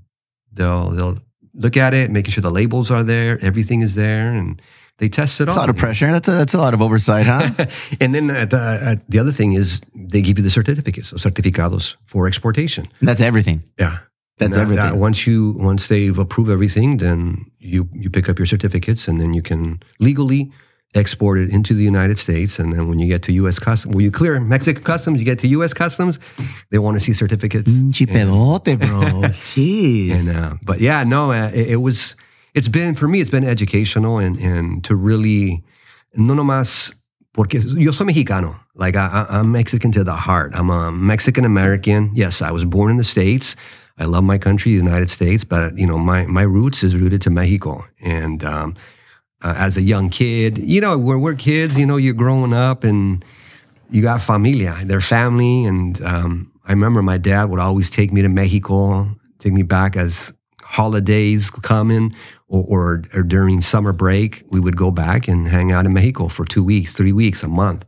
[0.53, 1.17] they'll they'll
[1.53, 4.61] look at it, making sure the labels are there, everything is there, and
[4.99, 5.63] they test it That's all.
[5.63, 6.11] a lot of pressure.
[6.11, 7.65] That's a, that's a lot of oversight, huh?
[8.01, 11.17] and then uh, the, uh, the other thing is they give you the certificates, or
[11.17, 12.87] certificados for exportation.
[13.01, 13.63] that's everything.
[13.79, 13.99] Yeah.
[14.39, 14.99] That's And that- that everything.
[14.99, 19.33] once you once they've approved everything, then you you pick up your certificates, and then
[19.33, 20.51] you can legally
[20.97, 22.59] export it into the United States.
[22.59, 23.59] And then when you get to U.S.
[23.59, 25.73] customs, when you clear Mexican customs, you get to U.S.
[25.73, 26.19] customs,
[26.71, 27.71] they want to see certificates.
[27.71, 29.21] Pinche pedote, bro.
[29.53, 30.11] Jeez.
[30.17, 32.15] And uh, but yeah, no, uh, it, it was.
[32.53, 33.21] It's been for me.
[33.21, 35.63] It's been educational and and to really
[36.15, 36.91] no nomás
[37.33, 38.59] porque yo soy mexicano.
[38.73, 40.53] Like I, I'm Mexican to the heart.
[40.55, 42.11] I'm a Mexican American.
[42.15, 43.55] Yes, I was born in the states.
[43.99, 45.43] I love my country, the United States.
[45.43, 47.85] But you know, my my roots is rooted to Mexico.
[48.01, 48.75] And um,
[49.43, 51.77] uh, as a young kid, you know, we're we're kids.
[51.77, 53.23] You know, you're growing up and
[53.89, 55.65] you got familia, their family.
[55.65, 59.95] And um, I remember my dad would always take me to Mexico, take me back
[59.95, 62.13] as holidays coming
[62.47, 64.43] or, or, or during summer break.
[64.51, 67.47] We would go back and hang out in Mexico for two weeks, three weeks, a
[67.47, 67.85] month.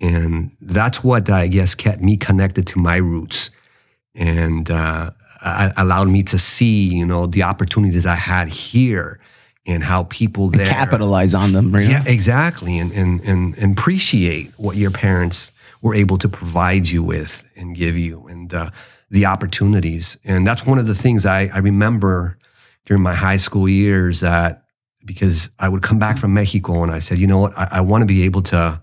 [0.00, 3.50] And that's what I guess kept me connected to my roots
[4.14, 5.10] and uh,
[5.76, 9.20] allowed me to see, you know, the opportunities I had here
[9.66, 11.78] and how people there Capitalize on them, know?
[11.80, 12.78] yeah, exactly.
[12.78, 15.50] And, and, and, and appreciate what your parents
[15.82, 18.70] were able to provide you with and give you and uh,
[19.10, 20.16] the opportunities.
[20.24, 22.38] And that's one of the things I, I remember
[22.84, 24.62] during my high school years that
[25.04, 27.80] because I would come back from Mexico and I said, you know what, I, I
[27.80, 28.80] want to be able to,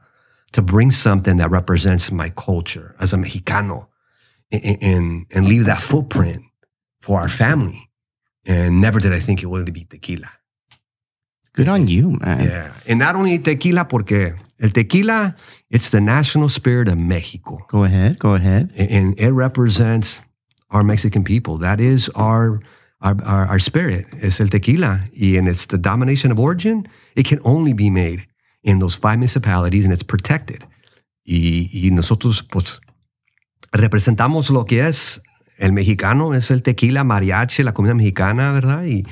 [0.53, 3.87] to bring something that represents my culture as a Mexicano
[4.51, 6.43] and, and, and leave that footprint
[7.01, 7.89] for our family.
[8.45, 10.29] And never did I think it would be tequila.
[11.53, 12.47] Good on you, man.
[12.47, 12.73] Yeah.
[12.87, 15.35] And not only tequila, porque el tequila,
[15.69, 17.65] it's the national spirit of Mexico.
[17.69, 18.17] Go ahead.
[18.19, 18.71] Go ahead.
[18.75, 20.21] And it represents
[20.71, 21.57] our Mexican people.
[21.59, 22.59] That is our
[23.01, 24.05] our, our, our spirit.
[24.13, 25.01] It's el tequila.
[25.13, 26.87] And it's the domination of origin.
[27.15, 28.25] It can only be made
[28.63, 30.65] in those five municipalities and it's protected.
[31.25, 32.81] Y, y nosotros, pues,
[33.71, 35.21] representamos lo que es
[35.57, 38.85] el mexicano, es el tequila, mariachi, la comida mexicana, ¿verdad?
[38.85, 39.03] Y,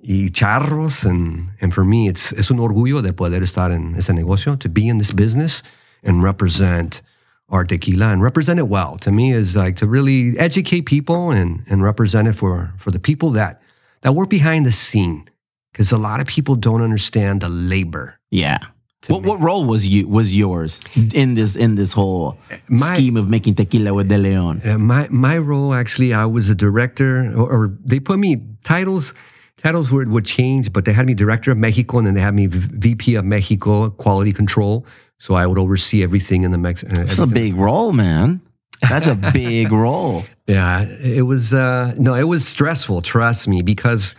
[0.00, 1.04] y charros.
[1.04, 4.68] And, and for me, it's, es un orgullo de poder estar en ese negocio, to
[4.68, 5.62] be in this business
[6.02, 7.02] and represent
[7.50, 8.96] our tequila and represent it well.
[8.98, 13.00] To me, is like to really educate people and and represent it for for the
[13.00, 13.60] people that
[14.02, 15.24] that work behind the scene.
[15.72, 18.18] Because a lot of people don't understand the labor.
[18.30, 18.58] Yeah.
[19.06, 20.80] What what role was you was yours
[21.14, 22.36] in this in this whole
[22.68, 24.60] My- scheme of making tequila with De Leon?
[24.64, 29.14] Uh, my my role actually, I was a director, or, or they put me titles.
[29.58, 32.34] Titles would, would change, but they had me director of Mexico, and then they had
[32.34, 34.86] me VP of Mexico quality control.
[35.18, 36.84] So I would oversee everything in the Mex.
[36.84, 38.40] uh, That's a big role, man.
[38.80, 40.24] That's a big role.
[40.46, 41.52] Yeah, it was.
[41.52, 43.02] Uh, no, it was stressful.
[43.02, 44.14] Trust me, because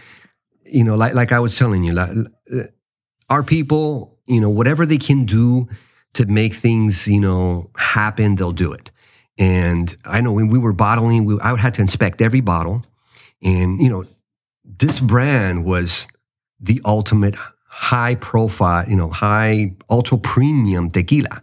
[0.65, 2.10] you know, like like I was telling you, like,
[2.54, 2.63] uh,
[3.30, 5.69] our people, you know, whatever they can do
[6.15, 8.91] to make things, you know, happen, they'll do it.
[9.38, 12.82] And I know when we were bottling, we, I had to inspect every bottle,
[13.41, 14.04] and you know,
[14.77, 16.08] this brand was
[16.60, 17.36] the ultimate
[17.67, 21.41] high profile, you know, high ultra premium tequila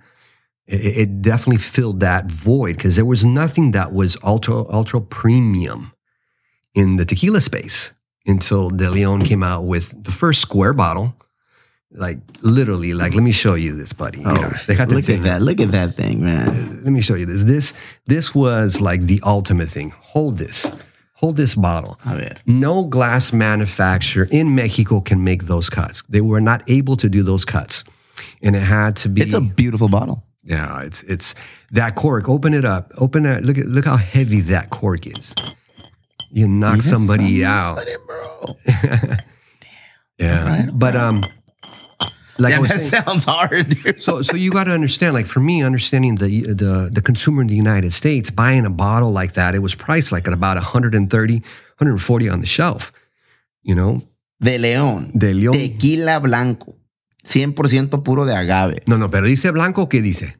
[0.66, 5.92] it, it definitely filled that void because there was nothing that was ultra ultra premium
[6.74, 7.92] in the tequila space
[8.26, 11.14] until De Leon came out with the first square bottle.
[11.92, 14.18] Like literally, like let me show you this, buddy.
[14.18, 15.18] You oh, know, they got Oh, Look thing.
[15.18, 15.42] at that.
[15.42, 16.82] Look at that thing, man.
[16.82, 17.44] Let me show you this.
[17.44, 17.72] This
[18.06, 19.94] this was like the ultimate thing.
[19.96, 20.72] Hold this.
[21.20, 21.98] Hold this bottle.
[22.04, 22.34] A ver.
[22.46, 26.02] No glass manufacturer in Mexico can make those cuts.
[26.08, 27.84] They were not able to do those cuts.
[28.42, 30.22] And it had to be It's a beautiful bottle.
[30.44, 31.34] yeah, it's it's
[31.72, 32.28] that cork.
[32.28, 32.92] Open it up.
[32.98, 33.44] Open that.
[33.44, 35.34] Look at look how heavy that cork is.
[36.30, 37.78] You knock somebody out.
[38.66, 39.18] Damn.
[40.18, 41.22] Yeah, but um,
[42.38, 44.00] like Damn, that saying, sounds hard, dude.
[44.00, 45.14] so so you got to understand.
[45.14, 49.10] Like for me, understanding the the the consumer in the United States buying a bottle
[49.12, 52.92] like that, it was priced like at about 130, 140 on the shelf.
[53.62, 54.00] You know,
[54.40, 55.10] De León.
[55.12, 55.52] De León.
[55.52, 56.74] Tequila blanco.
[57.24, 58.82] 100% puro de agave.
[58.86, 60.36] no, no, pero dice blanco, ¿qué dice?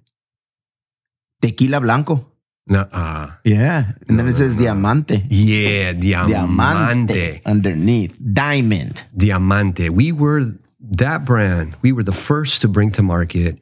[1.41, 2.33] Tequila blanco.
[2.69, 3.93] No, ah, Yeah.
[4.09, 5.25] And then it says diamante.
[5.29, 6.33] yeah, diamante.
[6.33, 7.43] Diamante.
[7.45, 8.17] Underneath.
[8.19, 9.05] Diamond.
[9.17, 9.89] Diamante.
[9.91, 10.53] We were
[10.91, 11.77] that brand.
[11.83, 13.59] We were the first to bring to market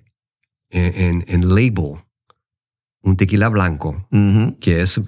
[0.71, 2.01] and, and, and label
[3.05, 4.59] un tequila blanco, Mm-hmm.
[4.61, 4.99] que es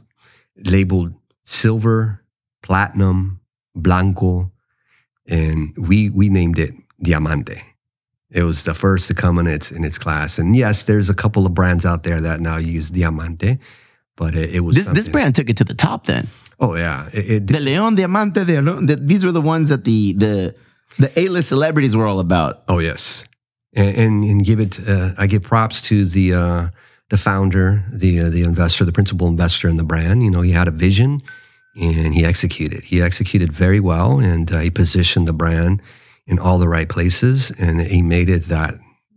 [0.57, 2.23] labeled silver,
[2.63, 3.41] platinum,
[3.75, 4.51] blanco,
[5.29, 7.63] and we we named it Diamante.
[8.31, 10.39] It was the first to come in its in its class.
[10.39, 13.59] And yes, there's a couple of brands out there that now use Diamante,
[14.17, 16.27] but it, it was This, this brand took it to the top then.
[16.59, 20.13] Oh yeah, it, it De Leon, Diamante, De the- These were the ones that the
[20.15, 20.55] the
[20.99, 22.63] the A-list celebrities were all about.
[22.69, 23.25] Oh yes,
[23.75, 24.79] and and, and give it.
[24.87, 26.69] Uh, I give props to the uh,
[27.11, 30.23] the founder, the uh, the investor, the principal investor in the brand.
[30.23, 31.23] You know, he had a vision,
[31.81, 32.85] and he executed.
[32.85, 35.83] He executed very well, and uh, he positioned the brand
[36.27, 38.75] in all the right places, and he made it that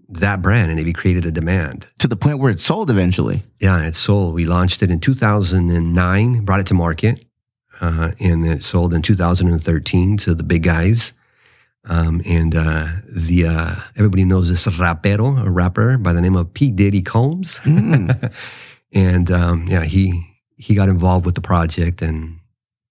[0.10, 1.88] that brand, and he created a demand.
[2.00, 3.44] To the point where it sold eventually.
[3.60, 4.34] Yeah, it sold.
[4.34, 7.24] We launched it in 2009, brought it to market,
[7.80, 11.14] uh, and it sold in 2013 to the big guys.
[11.88, 16.54] Um, and uh, the uh, everybody knows this rapero, a rapper by the name of
[16.54, 17.62] P Diddy Combs,
[18.94, 22.40] and um, yeah, he he got involved with the project, and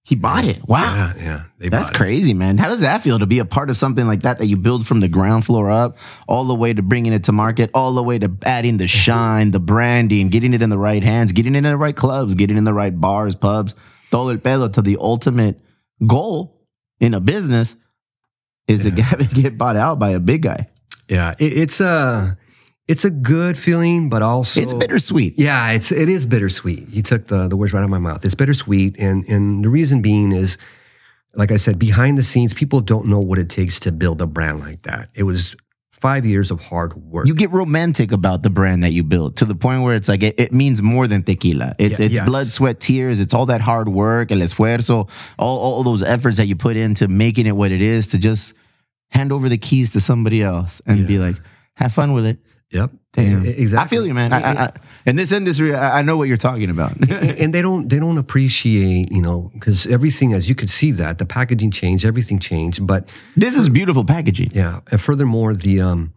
[0.03, 0.67] He bought it.
[0.67, 0.95] Wow.
[0.95, 2.57] yeah, yeah, they That's crazy, man.
[2.57, 4.87] How does that feel to be a part of something like that that you build
[4.87, 8.03] from the ground floor up, all the way to bringing it to market, all the
[8.03, 11.59] way to adding the shine, the branding, getting it in the right hands, getting it
[11.59, 13.75] in the right clubs, getting it in the right bars, pubs,
[14.11, 15.61] todo el pedo to the ultimate
[16.07, 16.65] goal
[17.01, 17.77] in a business
[18.69, 20.69] is to get, get bought out by a big guy.
[21.09, 22.37] Yeah, it, it's a
[22.87, 25.39] it's a good feeling, but also It's bittersweet.
[25.39, 26.89] Yeah, it's it is bittersweet.
[26.91, 28.25] You took the the words right out of my mouth.
[28.25, 30.59] It's bittersweet, and and the reason being is,
[31.35, 34.27] like I said, behind the scenes, people don't know what it takes to build a
[34.27, 35.09] brand like that.
[35.15, 35.57] It was
[36.01, 37.27] five years of hard work.
[37.27, 40.23] You get romantic about the brand that you built to the point where it's like
[40.23, 41.75] it, it means more than tequila.
[41.79, 42.29] It, Yeah, it's yes.
[42.29, 43.21] blood, sweat, tears.
[43.21, 45.09] It's all that hard work, el esfuerzo,
[45.39, 48.55] all, all those efforts that you put into making it what it is to just
[49.11, 51.37] hand over the keys to somebody else and be like,
[51.75, 52.39] have fun with it.
[52.71, 53.45] yep, Damn.
[53.45, 53.85] Exactly.
[53.85, 54.33] I feel you, man.
[54.33, 54.73] I, I,
[55.07, 56.93] in this industry, I, I know what you're talking about.
[57.11, 61.19] and they don't they don't appreciate you know because everything as you could see that
[61.19, 64.51] the packaging changed, everything changed, but this is beautiful packaging.
[64.53, 66.13] Yeah, and furthermore, the um,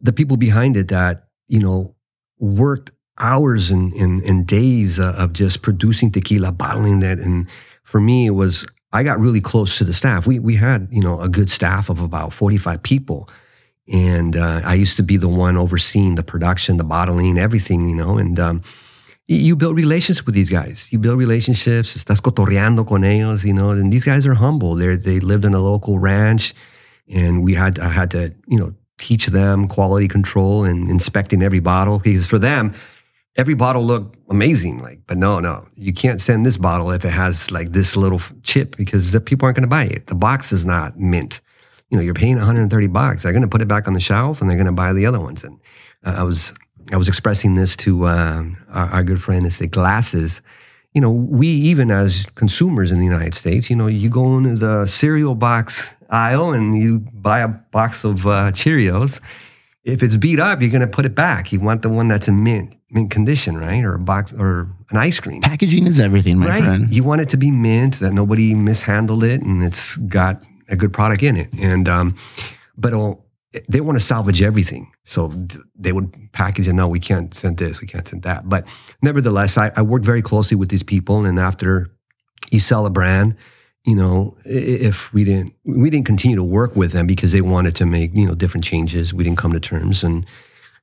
[0.00, 1.94] the people behind it that you know
[2.38, 7.48] worked hours and and, and days uh, of just producing tequila, bottling it, and
[7.82, 10.26] for me, it was I got really close to the staff.
[10.26, 13.28] We we had you know a good staff of about forty five people,
[13.92, 17.96] and uh, I used to be the one overseeing the production, the bottling, everything, you
[17.96, 18.38] know, and.
[18.38, 18.62] Um,
[19.32, 20.88] you build relationships with these guys.
[20.90, 21.96] You build relationships.
[21.96, 23.70] Estás cotorreando con ellos, you know.
[23.70, 24.74] And these guys are humble.
[24.74, 26.52] They they lived in a local ranch,
[27.08, 31.60] and we had I had to you know teach them quality control and inspecting every
[31.60, 32.74] bottle because for them,
[33.36, 34.78] every bottle looked amazing.
[34.78, 38.20] Like, but no, no, you can't send this bottle if it has like this little
[38.42, 40.08] chip because the people aren't going to buy it.
[40.08, 41.40] The box is not mint.
[41.90, 43.22] You know, you're paying 130 bucks.
[43.22, 45.06] They're going to put it back on the shelf and they're going to buy the
[45.06, 45.44] other ones.
[45.44, 45.58] And
[46.04, 46.54] uh, I was
[46.92, 49.46] I was expressing this to uh, our, our good friend.
[49.46, 50.40] It's the glasses.
[50.94, 54.56] You know, we even as consumers in the United States, you know, you go into
[54.56, 59.20] the cereal box aisle and you buy a box of uh, Cheerios.
[59.84, 61.52] If it's beat up, you're going to put it back.
[61.52, 63.84] You want the one that's in mint mint condition, right?
[63.84, 65.40] Or a box or an ice cream.
[65.42, 66.64] Packaging is everything, my right.
[66.64, 66.90] friend.
[66.90, 70.92] You want it to be mint, that nobody mishandled it, and it's got a good
[70.92, 71.48] product in it.
[71.58, 72.16] And um,
[72.76, 72.92] but
[73.68, 76.72] they want to salvage everything, so th- they would package it.
[76.72, 78.48] No, we can't send this, we can't send that.
[78.48, 78.68] But
[79.02, 81.90] nevertheless, I, I worked very closely with these people, and after
[82.50, 83.36] you sell a brand,
[83.84, 87.74] you know, if we didn't we didn't continue to work with them because they wanted
[87.76, 90.26] to make you know different changes, we didn't come to terms and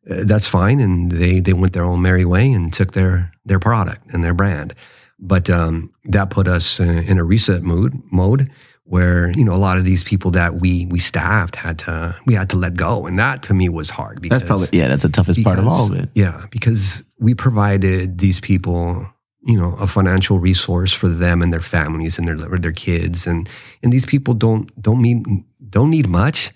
[0.09, 0.79] uh, that's fine.
[0.79, 4.33] And they they went their own merry way and took their their product and their
[4.33, 4.73] brand.
[5.19, 8.51] But um, that put us in, in a reset mood mode
[8.87, 12.33] where you know a lot of these people that we we staffed had to we
[12.33, 14.87] had to let go, and that to me was hard because That's probably yeah.
[14.87, 16.09] That's the toughest part of all of it.
[16.15, 19.05] yeah, because we provided these people,
[19.43, 23.49] you know, a financial resource for them and their families and their their kids, and
[23.83, 25.25] and these people don't don't need
[25.69, 26.51] don't need much,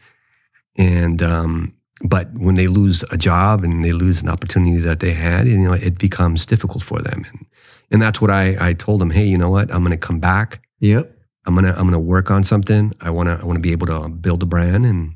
[0.78, 5.14] and um, but when they lose a job and they lose an opportunity that they
[5.14, 7.46] had, you know, it becomes difficult for them, and
[7.92, 10.20] and that's what I I told them, hey, you know what, I'm going to come
[10.22, 10.66] back.
[10.80, 11.18] Yep.
[11.46, 12.94] I'm gonna I'm gonna work on something.
[13.02, 15.16] I wanna I wanna be able to build a brand and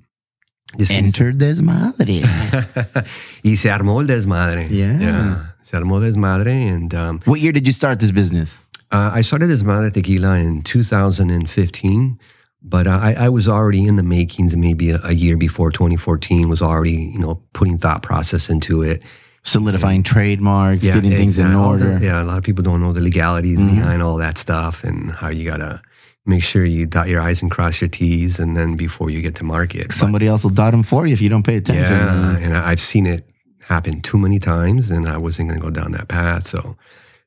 [0.78, 2.24] just Enter desmadre.
[3.44, 4.68] y se armó el desmadre.
[4.72, 5.52] Yeah.
[5.64, 6.68] Se armó desmadre.
[6.74, 8.58] And um, what year did you start this business?
[8.92, 12.20] uh, I started Desmadre Tequila in 2015,
[12.62, 16.62] but I, I was already in the makings maybe a, a year before 2014, was
[16.62, 19.04] already, you know, putting thought process into it.
[19.44, 22.04] Solidifying trademarks, getting things in all the- order.
[22.06, 25.30] yeah, a lot of people don't know the legalities behind all that stuff and how
[25.30, 25.82] you got to
[26.26, 29.36] make sure you dot your I's and cross your T's and then before you get
[29.36, 29.88] to market.
[29.88, 31.84] But- Somebody else will dot them for you if you don't pay attention.
[31.84, 33.28] Yeah, and I- I've seen it
[33.62, 36.46] happen too many times, and I wasn't going to go down that path.
[36.48, 36.76] So,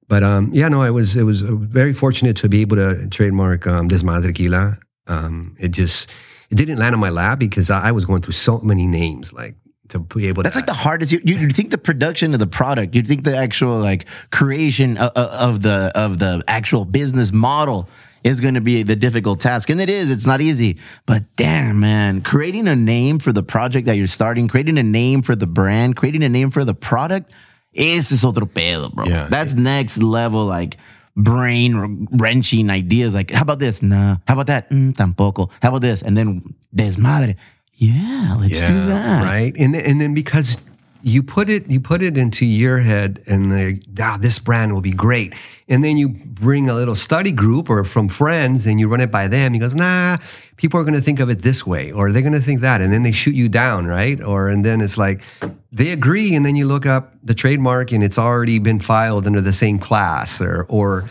[0.08, 3.08] but um, yeah, no, I was it was uh, very fortunate to be able to
[3.08, 4.78] trademark um, Desmadre Tequila.
[5.06, 6.08] Um, it just
[6.50, 9.32] it didn't land on my lap because I, I was going through so many names,
[9.32, 9.56] like
[9.88, 10.42] to be able.
[10.42, 11.12] To That's to, like the hardest.
[11.12, 14.96] You, you you think the production of the product, you think the actual like creation
[14.96, 17.88] of, of the of the actual business model
[18.24, 20.10] is going to be the difficult task, and it is.
[20.10, 24.48] It's not easy, but damn, man, creating a name for the project that you're starting,
[24.48, 27.30] creating a name for the brand, creating a name for the product,
[27.74, 29.06] ese es otro pedo, bro.
[29.06, 29.28] Yeah.
[29.30, 30.76] That's next level, like
[31.16, 33.14] brain wrenching ideas.
[33.14, 33.82] Like, how about this?
[33.82, 34.16] Nah.
[34.26, 34.70] How about that?
[34.70, 35.50] Mm, tampoco.
[35.62, 36.02] How about this?
[36.02, 37.36] And then desmadre.
[37.74, 39.22] Yeah, let's do that.
[39.24, 39.56] right?
[39.56, 40.58] And and then because
[41.02, 44.80] you put it you put it into your head and like, ah, this brand will
[44.80, 45.34] be great,
[45.68, 49.10] and then you bring a little study group or from friends and you run it
[49.10, 49.52] by them.
[49.52, 50.16] He goes, nah,
[50.56, 52.80] people are going to think of it this way, or they're going to think that,
[52.80, 54.22] and then they shoot you down, right?
[54.22, 55.22] Or and then it's like
[55.70, 59.40] they agree, and then you look up the trademark and it's already been filed under
[59.40, 61.08] the same class, or or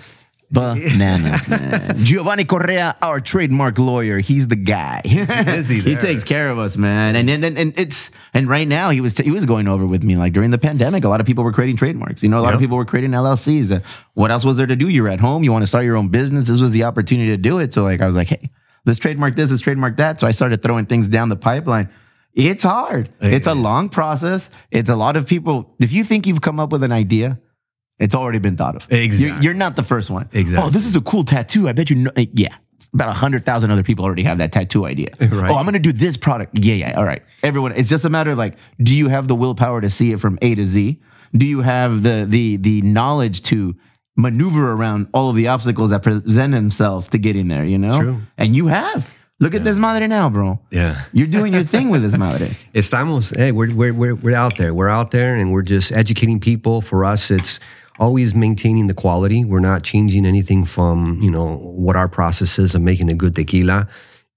[0.50, 1.98] Bananas, man.
[2.04, 5.02] Giovanni Correa, our trademark lawyer, he's the guy.
[5.04, 7.16] busy he takes care of us, man.
[7.16, 10.04] And and, and, and it's and right now he was he was going over with
[10.04, 11.04] me like during the pandemic.
[11.04, 12.24] A lot of people were creating trademarks.
[12.24, 13.76] You know, a lot of people were creating LLCs.
[13.76, 13.82] Uh,
[14.14, 14.88] What else was there to do?
[14.88, 15.44] You're at home.
[15.44, 16.48] You want to start your own business.
[16.48, 17.74] This was the opportunity to do it.
[17.74, 18.50] So like I was like, hey,
[18.86, 19.52] let's trademark this.
[19.52, 20.20] Let's trademark that.
[20.22, 21.90] So I started throwing things down the pipeline.
[22.34, 23.10] It's hard.
[23.20, 24.50] It it's a long process.
[24.72, 25.76] It's a lot of people.
[25.82, 27.40] If you think you've come up with an idea,
[28.00, 28.88] it's already been thought of.
[28.92, 29.28] Exactly.
[29.28, 30.30] You're, you're not the first one.
[30.34, 30.68] Exactly.
[30.68, 31.68] Oh, this is a cool tattoo.
[31.68, 32.12] I bet you know.
[32.16, 32.56] eh, Yeah.
[32.94, 35.10] About a hundred thousand other people already have that tattoo idea.
[35.20, 35.52] Right.
[35.52, 36.58] Oh, I'm gonna do this product.
[36.58, 36.98] Yeah, yeah.
[36.98, 37.22] All right.
[37.44, 37.74] Everyone.
[37.74, 40.40] It's just a matter of like, do you have the willpower to see it from
[40.42, 40.98] A to Z?
[41.34, 43.76] Do you have the the the knowledge to
[44.16, 47.66] maneuver around all of the obstacles that present themselves to getting there?
[47.66, 48.00] You know.
[48.00, 48.22] True.
[48.38, 49.10] And you have.
[49.40, 50.60] Look at this madre now, bro.
[50.72, 51.04] Yeah.
[51.14, 52.58] You're doing your thing with this madre.
[52.74, 54.74] Estamos, hey, we're, we're, we're, we're out there.
[54.74, 56.82] We're out there and we're just educating people.
[56.82, 57.60] For us, it's
[58.00, 59.44] always maintaining the quality.
[59.44, 63.36] We're not changing anything from, you know, what our process is of making a good
[63.36, 63.88] tequila.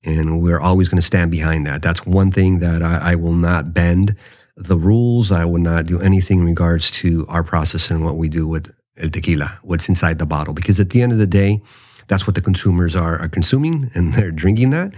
[0.04, 1.82] And we're always going to stand behind that.
[1.82, 4.16] That's one thing that I, I will not bend
[4.56, 5.30] the rules.
[5.30, 8.72] I will not do anything in regards to our process and what we do with
[8.96, 10.54] el tequila, what's inside the bottle.
[10.54, 11.60] Because at the end of the day,
[12.08, 14.94] that's what the consumers are, are consuming and they're drinking that.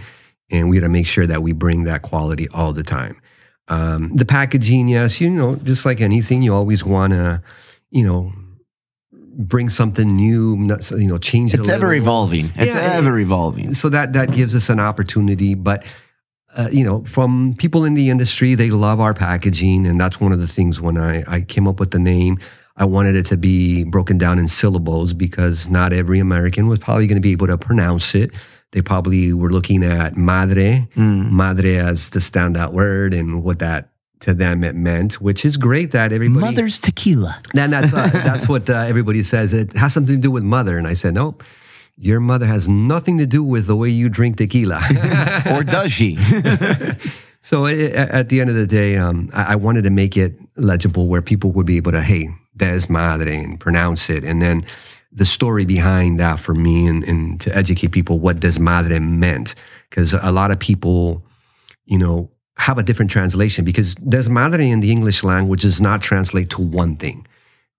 [0.51, 3.19] And we got to make sure that we bring that quality all the time.
[3.69, 7.41] Um, the packaging, yes, you know, just like anything, you always want to,
[7.91, 8.33] you know,
[9.37, 10.55] bring something new,
[10.97, 11.59] you know, change it.
[11.59, 12.51] It's ever evolving.
[12.55, 13.73] It's Yeah, ever evolving.
[13.73, 15.83] So that that gives us an opportunity, but
[16.55, 20.31] uh, you know, from people in the industry, they love our packaging, and that's one
[20.31, 22.37] of the things when I, I came up with the name.
[22.75, 27.07] I wanted it to be broken down in syllables because not every American was probably
[27.07, 28.31] going to be able to pronounce it.
[28.71, 33.89] They probably were looking at madre, madre as the standout word, and what that
[34.23, 37.41] to them it meant, which is great that everybody Mother's tequila.
[37.53, 39.53] and that's uh, that's what uh, everybody says.
[39.53, 40.77] It has something to do with mother.
[40.77, 41.35] And I said, no,
[41.97, 44.81] your mother has nothing to do with the way you drink tequila.
[45.51, 46.15] or does she?
[47.41, 50.39] so i at the end of the day, um, I, I wanted to make it
[50.55, 54.23] legible where people would be able to, hey, des madre, and pronounce it.
[54.23, 54.65] And then
[55.11, 59.53] the story behind that for me and, and to educate people what des madre meant.
[59.89, 61.25] Because a lot of people,
[61.83, 66.01] you know, have a different translation because des madre in the English language does not
[66.01, 67.25] translate to one thing.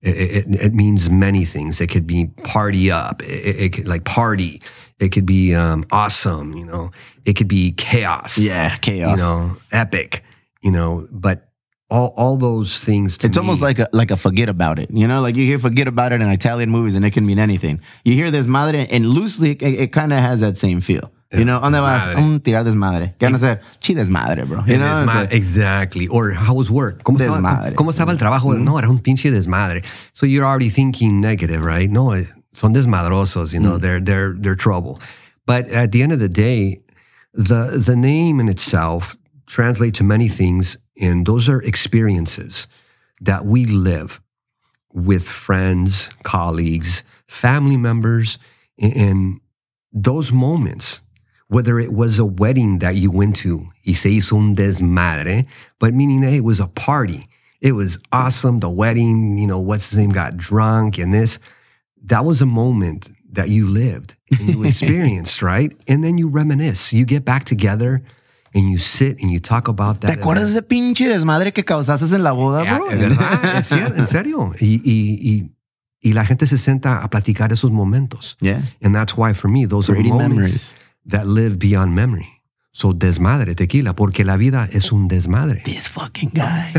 [0.02, 1.80] It, it, it means many things.
[1.80, 3.22] It could be party up.
[3.22, 4.60] It, it could like party.
[4.98, 6.52] It could be um, awesome.
[6.52, 6.90] You know,
[7.24, 8.36] it could be chaos.
[8.36, 9.12] yeah, chaos.
[9.12, 10.22] You know, epic.
[10.60, 11.48] You know, but
[11.88, 13.16] all all those things.
[13.18, 14.90] To It's almost like a like a forget about it.
[14.90, 17.38] You know, like you hear forget about it in Italian movies and it can mean
[17.38, 17.80] anything.
[18.04, 21.10] You hear desmadre and loosely it, it kind of has that same feel.
[21.38, 22.06] You know, ¿dónde vas?
[22.06, 22.22] desmadre.
[22.22, 23.14] Um, tirar desmadre.
[23.18, 23.60] ¿Qué van a hacer?
[23.80, 24.64] Chi desmadre, bro.
[24.66, 26.06] You know, is ma- it's a- exactly.
[26.08, 27.02] Or how was work?
[27.02, 27.70] ¿Cómo estaba, Desmadre.
[27.70, 27.74] Mm-hmm.
[27.76, 28.52] ¿Cómo estaba el trabajo?
[28.58, 29.82] No, era un pinche desmadre.
[30.12, 31.90] So you're already thinking negative, right?
[31.90, 33.62] No, eh, son desmadrosos, you Mm.
[33.64, 35.00] know, they're, they're, they're trouble.
[35.46, 36.80] But at the end of the day,
[37.34, 39.16] the, the name in itself
[39.46, 42.66] translates to many things, and those are experiences
[43.20, 44.20] that we live
[44.92, 48.38] with friends, colleagues, family members,
[48.78, 49.40] and- and
[49.92, 51.00] those moments,
[51.54, 55.46] whether it was a wedding that you went to, y se hizo un desmadre,
[55.78, 57.28] but meaning that it was a party.
[57.60, 58.58] It was awesome.
[58.58, 61.38] The wedding, you know, what's his name got drunk and this.
[62.06, 65.72] That was a moment that you lived and you experienced, right?
[65.88, 66.92] And then you reminisce.
[66.92, 68.02] You get back together
[68.52, 70.08] and you sit and you talk about that.
[70.08, 72.90] ¿Te acuerdas de ese pinche desmadre que causaste en la boda, ah, bro?
[72.90, 74.52] es verdad, es cier- en serio.
[74.60, 75.50] Y, y, y,
[76.02, 78.36] y la gente se sienta a platicar esos momentos.
[78.40, 78.60] Yeah.
[78.82, 80.74] And that's why for me, those are moments memories.
[81.06, 82.28] That live beyond memory.
[82.72, 85.62] So desmadre, tequila, porque la vida es un desmadre.
[85.64, 86.72] This fucking guy.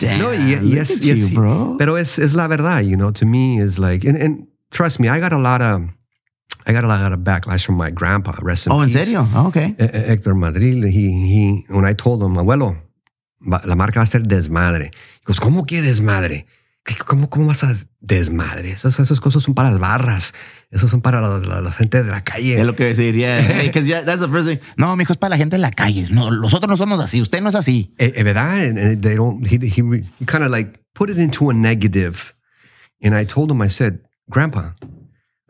[0.00, 1.76] Damn, No, y, y look es, at y es- you, bro.
[1.78, 5.08] pero es, es la verdad, you know, to me is like, and, and trust me,
[5.08, 5.82] I got a lot of,
[6.66, 9.26] I got a lot of backlash from my grandpa, rest in oh, en serio?
[9.34, 9.74] Oh, okay.
[9.78, 12.76] Héctor Madrid, he, he, when I told him, abuelo,
[13.40, 14.90] la marca va a ser desmadre.
[15.20, 16.44] He goes, ¿cómo que desmadre?
[16.84, 18.70] ¿Qué- ¿Cómo, cómo vas a desmadre?
[18.72, 20.34] Esas, esas cosas son para las barras.
[20.70, 22.58] Esas son para la, la- la gente de la calle.
[22.60, 23.62] Es lo que decir, yeah.
[23.62, 24.58] Because yeah, that's the first thing.
[24.76, 26.06] No, mijo, es para la gente en la calle.
[26.10, 27.20] No, nosotros no somos así.
[27.22, 27.94] Usted no es así.
[27.98, 28.64] Eh, eh, ¿Verdad?
[28.64, 29.82] And, and they don't, he, he,
[30.18, 32.34] he kind of like put it into a negative.
[33.00, 34.72] And I told him, I said, Grandpa,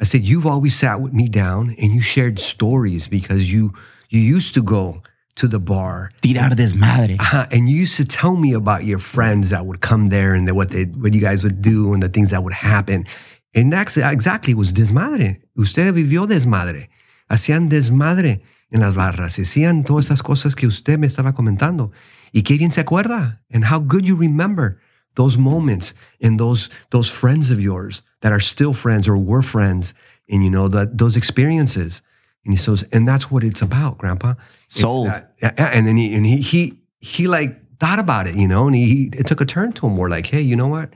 [0.00, 3.72] I said, you've always sat with me down and you shared stories because you,
[4.10, 5.02] you used to go
[5.36, 7.18] to the bar Tirar desmadre.
[7.18, 7.46] Uh-huh.
[7.50, 10.54] And you used to tell me about your friends that would come there and the,
[10.54, 13.06] what they what you guys would do and the things that would happen.
[13.54, 15.40] And that's exactly was desmadre.
[15.56, 16.88] Usted vivió desmadre.
[17.30, 19.38] Hacían desmadre en las barras.
[19.38, 21.92] Hacían todas esas cosas que usted me estaba comentando.
[22.32, 23.40] Y qué bien se acuerda.
[23.50, 24.80] And how good you remember
[25.14, 29.94] those moments and those those friends of yours that are still friends or were friends.
[30.28, 32.02] And you know that those experiences.
[32.44, 34.34] And he says, and that's what it's about, Grandpa.
[34.66, 35.08] It's Sold.
[35.08, 38.74] that- and then he and he he he like thought about it, you know, and
[38.74, 40.92] he, he it took a turn to him more like, hey, you know what,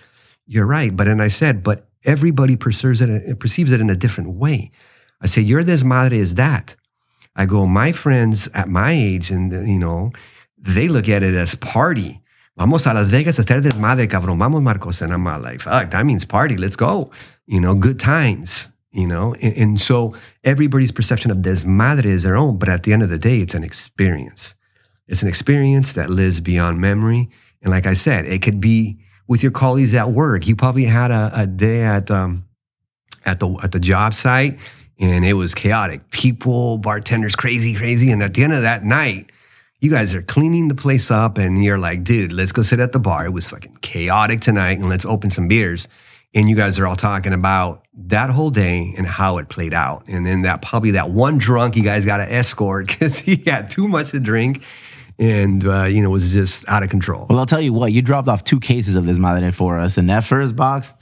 [0.46, 0.94] you're right.
[0.94, 4.70] But then I said, but everybody perceives it perceives it in a different way.
[5.20, 6.76] I say, your desmadre is that.
[7.34, 10.12] I go, my friends at my age, and you know,
[10.58, 12.22] they look at it as party.
[12.56, 14.38] Vamos a Las Vegas a estar desmadre, cabrón.
[14.38, 15.02] Vamos, Marcos.
[15.02, 16.56] And I'm like, fuck, that means party.
[16.56, 17.10] Let's go.
[17.46, 18.68] You know, good times.
[18.96, 22.56] You know, and, and so everybody's perception of desmadre is their own.
[22.56, 24.54] But at the end of the day, it's an experience.
[25.06, 27.28] It's an experience that lives beyond memory.
[27.60, 30.46] And like I said, it could be with your colleagues at work.
[30.46, 32.46] You probably had a, a day at um,
[33.26, 34.58] at the at the job site,
[34.98, 36.10] and it was chaotic.
[36.10, 38.10] People, bartenders, crazy, crazy.
[38.10, 39.30] And at the end of that night,
[39.78, 42.92] you guys are cleaning the place up, and you're like, dude, let's go sit at
[42.92, 43.26] the bar.
[43.26, 45.86] It was fucking chaotic tonight, and let's open some beers.
[46.36, 50.06] And you guys are all talking about that whole day and how it played out.
[50.06, 53.70] And then that probably that one drunk you guys got to escort because he had
[53.70, 54.62] too much to drink
[55.18, 57.26] and, uh, you know, was just out of control.
[57.30, 59.96] Well, I'll tell you what, you dropped off two cases of desmadre for us.
[59.96, 60.92] And that first box,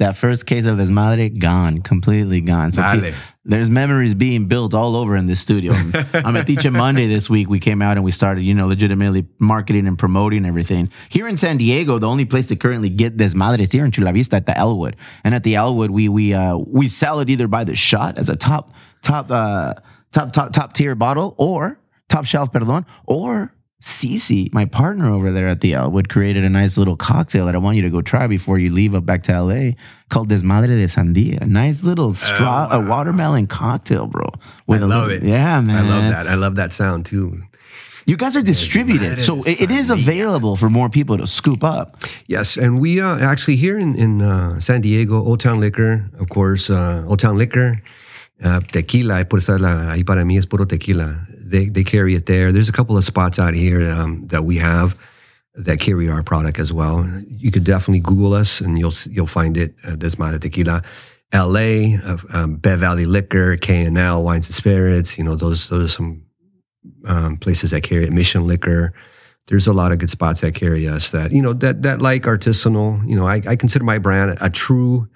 [0.00, 2.72] that first case of desmadre, gone, completely gone.
[2.72, 3.14] So Dale.
[3.44, 5.72] there's memories being built all over in this studio.
[6.14, 7.48] I'm at Teacher Monday this week.
[7.48, 10.90] We came out and we started, you know, legitimately marketing and promoting everything.
[11.10, 14.12] Here in San Diego, the only place to currently get desmadre is here in Chula
[14.12, 14.96] Vista at the Elwood.
[15.22, 18.28] And at the Elwood, we we uh, we sell it either by the shot as
[18.28, 18.72] a top
[19.02, 19.74] top uh,
[20.12, 21.78] top top top tier bottle or
[22.08, 26.76] top shelf, perdón, or Cece, my partner over there at the Elwood, created a nice
[26.76, 29.32] little cocktail that I want you to go try before you leave up back to
[29.42, 29.72] LA
[30.10, 31.40] called Desmadre de Sandia.
[31.40, 34.28] A nice little straw, a watermelon cocktail, bro.
[34.66, 35.30] With I love little- it.
[35.30, 35.84] Yeah, man.
[35.84, 36.26] I love that.
[36.26, 37.42] I love that sound too.
[38.06, 41.96] You guys are distributed, so it, it is available for more people to scoop up.
[42.26, 46.28] Yes, and we uh, actually here in, in uh, San Diego, Old Town Liquor, of
[46.28, 47.80] course, uh, Old Town Liquor,
[48.42, 51.26] uh, tequila, por eso la, ahí para mí es puro tequila.
[51.50, 52.52] They, they carry it there.
[52.52, 54.96] There's a couple of spots out here um, that we have
[55.54, 57.06] that carry our product as well.
[57.26, 59.74] You could definitely Google us and you'll you'll find it.
[59.84, 60.82] Uh, Desmadre Tequila,
[61.32, 65.18] L.A., uh, um, Bear Valley Liquor, K&L Wines and Spirits.
[65.18, 66.22] You know those those are some
[67.06, 68.12] um, places that carry it.
[68.12, 68.92] Mission Liquor.
[69.48, 72.22] There's a lot of good spots that carry us that you know that that like
[72.22, 73.06] artisanal.
[73.08, 75.08] You know, I, I consider my brand a true,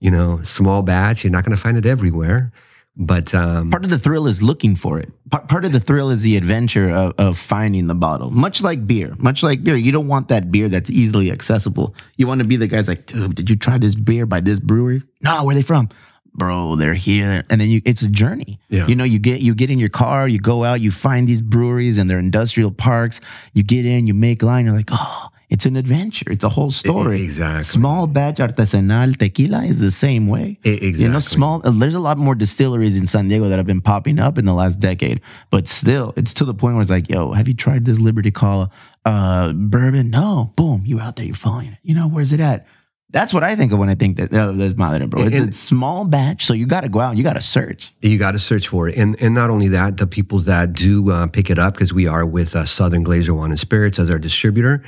[0.00, 1.22] you know, small batch.
[1.22, 2.50] You're not going to find it everywhere,
[2.96, 5.10] but um, Part of the thrill is looking for it.
[5.30, 8.30] Part, part of the thrill is the adventure of, of finding the bottle.
[8.30, 11.94] Much like beer, much like beer, you don't want that beer that's easily accessible.
[12.16, 14.60] You want to be the guys like, dude, did you try this beer by this
[14.60, 15.02] brewery?
[15.22, 15.88] No, where are they from?
[16.36, 17.44] Bro, they're here.
[17.48, 18.58] And then you, it's a journey.
[18.68, 18.86] Yeah.
[18.86, 21.42] You know, you get, you get in your car, you go out, you find these
[21.42, 23.20] breweries and their industrial parks.
[23.54, 24.66] You get in, you make line.
[24.66, 26.28] You're like, oh, it's an adventure.
[26.34, 27.22] It's a whole story.
[27.28, 27.62] exactly.
[27.78, 30.46] Small batch artesanal tequila is the same way.
[30.70, 31.54] E- You know, small.
[31.64, 34.44] uh, There's a lot more distilleries in San Diego that have been popping up in
[34.50, 35.18] the last decade,
[35.54, 38.30] but still, it's to the point where it's like, yo, have you tried this Liberty
[38.40, 38.72] Call
[39.04, 40.10] uh, bourbon?
[40.10, 40.52] No.
[40.56, 41.78] Boom, you're out there, you're following it.
[41.82, 42.66] You know, where's it at?
[43.10, 45.22] That's what I think of when I think that uh, there's Madre, bro.
[45.22, 47.94] It's a small batch, so you got to go out, you got to search.
[48.02, 50.94] You got to search for it, and and not only that, the people that do
[51.12, 54.10] uh, pick it up because we are with uh, Southern Glazer Wine and Spirits as
[54.10, 54.82] our distributor,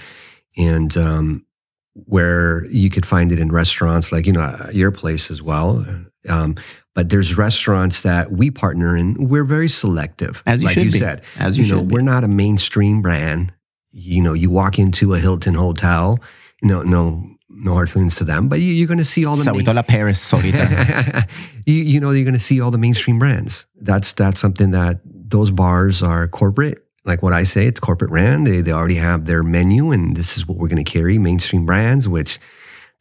[0.57, 1.47] and um,
[1.95, 5.85] where you could find it in restaurants like you know uh, your place as well.
[6.29, 6.57] Um,
[6.95, 9.29] but there's restaurants that we partner in.
[9.29, 10.99] We're very selective, As you like should you be.
[10.99, 11.23] said.
[11.39, 11.95] As you know, be.
[11.95, 13.53] we're not a mainstream brand.
[13.91, 16.19] You know, you walk into a Hilton hotel.
[16.63, 19.53] No, no, no hard feelings to them, but you, you're going to see all the.
[19.53, 20.33] main- la Paris,
[21.67, 23.67] you, you know, you're going to see all the mainstream brands.
[23.77, 26.86] That's that's something that those bars are corporate.
[27.07, 28.47] Like what I say, it's corporate brand.
[28.47, 31.65] They they already have their menu, and this is what we're going to carry: mainstream
[31.65, 32.39] brands, which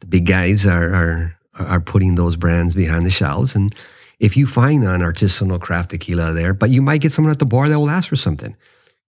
[0.00, 3.56] the big guys are are are putting those brands behind the shelves.
[3.56, 3.74] And
[4.20, 7.46] if you find an artisanal craft tequila there, but you might get someone at the
[7.46, 8.56] bar that will ask for something,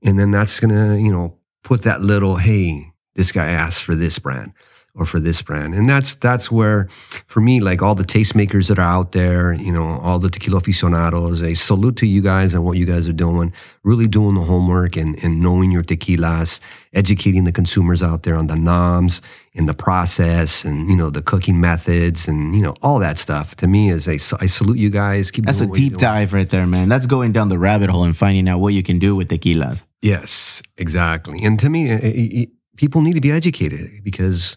[0.02, 3.94] and then that's going to you know put that little hey, this guy asked for
[3.94, 4.52] this brand
[4.98, 5.74] or for this brand.
[5.74, 6.88] And that's that's where,
[7.26, 10.58] for me, like all the tastemakers that are out there, you know, all the tequila
[10.58, 13.52] aficionados, a salute to you guys and what you guys are doing,
[13.84, 16.58] really doing the homework and, and knowing your tequilas,
[16.92, 19.22] educating the consumers out there on the noms
[19.54, 23.54] and the process and, you know, the cooking methods and, you know, all that stuff.
[23.56, 25.30] To me is a, I salute you guys.
[25.30, 26.88] Keep That's a deep dive right there, man.
[26.88, 29.84] That's going down the rabbit hole and finding out what you can do with tequilas.
[30.02, 31.42] Yes, exactly.
[31.44, 34.56] And to me, i- i- i- people need to be educated because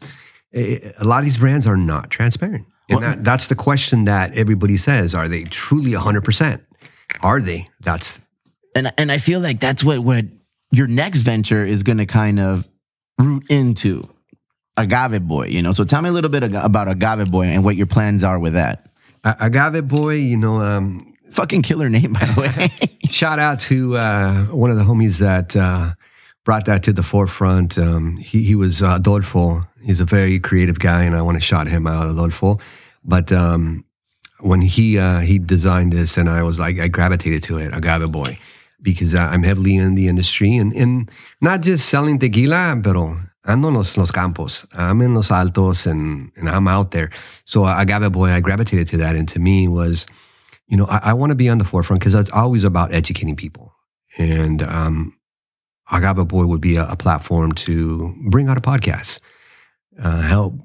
[0.56, 2.66] i- a lot of these brands are not transparent.
[2.90, 5.16] And that, that's the question that everybody says.
[5.16, 6.62] Are they truly 100%?
[7.22, 7.70] Are they?
[7.82, 8.20] That's
[8.76, 10.26] and and I feel like that's what what
[10.72, 12.68] your next venture is going to kind of
[13.20, 14.08] root into
[14.78, 17.76] agave boy you know so tell me a little bit about agave boy and what
[17.76, 18.88] your plans are with that
[19.26, 23.96] A- Agave Boy, you know, um, fucking killer name by the way shout out to
[23.98, 25.94] uh, one of the homies that uh,
[26.44, 27.78] brought that to the forefront.
[27.78, 29.64] Um, he, he was uh, Adolfo.
[29.84, 32.60] He's a very creative guy, and I want to shout him out, Adolfo.
[33.04, 33.86] But um,
[34.40, 38.12] when he uh, he designed this, and I was like, I gravitated to it, Agave
[38.12, 38.38] Boy,
[38.82, 41.10] because I'm heavily in the industry and, and
[41.42, 44.66] not just selling tequila, pero ando en los, los campos.
[44.74, 47.10] I'm in los altos and, and I'm out there.
[47.46, 49.16] So Agave Boy, I gravitated to that.
[49.16, 50.08] And to me was,
[50.68, 53.36] you know, I, I want to be on the forefront because it's always about educating
[53.36, 53.74] people.
[54.18, 55.18] And um,
[55.92, 59.20] Agave Boy would be a, a platform to bring out a podcast,
[60.02, 60.56] uh, help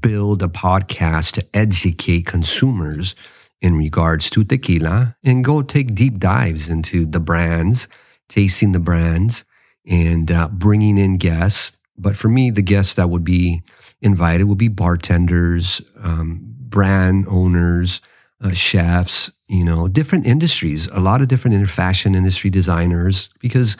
[0.00, 3.14] build a podcast to educate consumers
[3.60, 7.88] in regards to tequila and go take deep dives into the brands,
[8.28, 9.44] tasting the brands,
[9.86, 11.76] and uh, bringing in guests.
[11.96, 13.62] But for me, the guests that would be
[14.02, 18.00] invited would be bartenders, um, brand owners,
[18.42, 23.76] uh, chefs, you know, different industries, a lot of different fashion industry designers, because,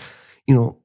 [0.46, 0.78] you know,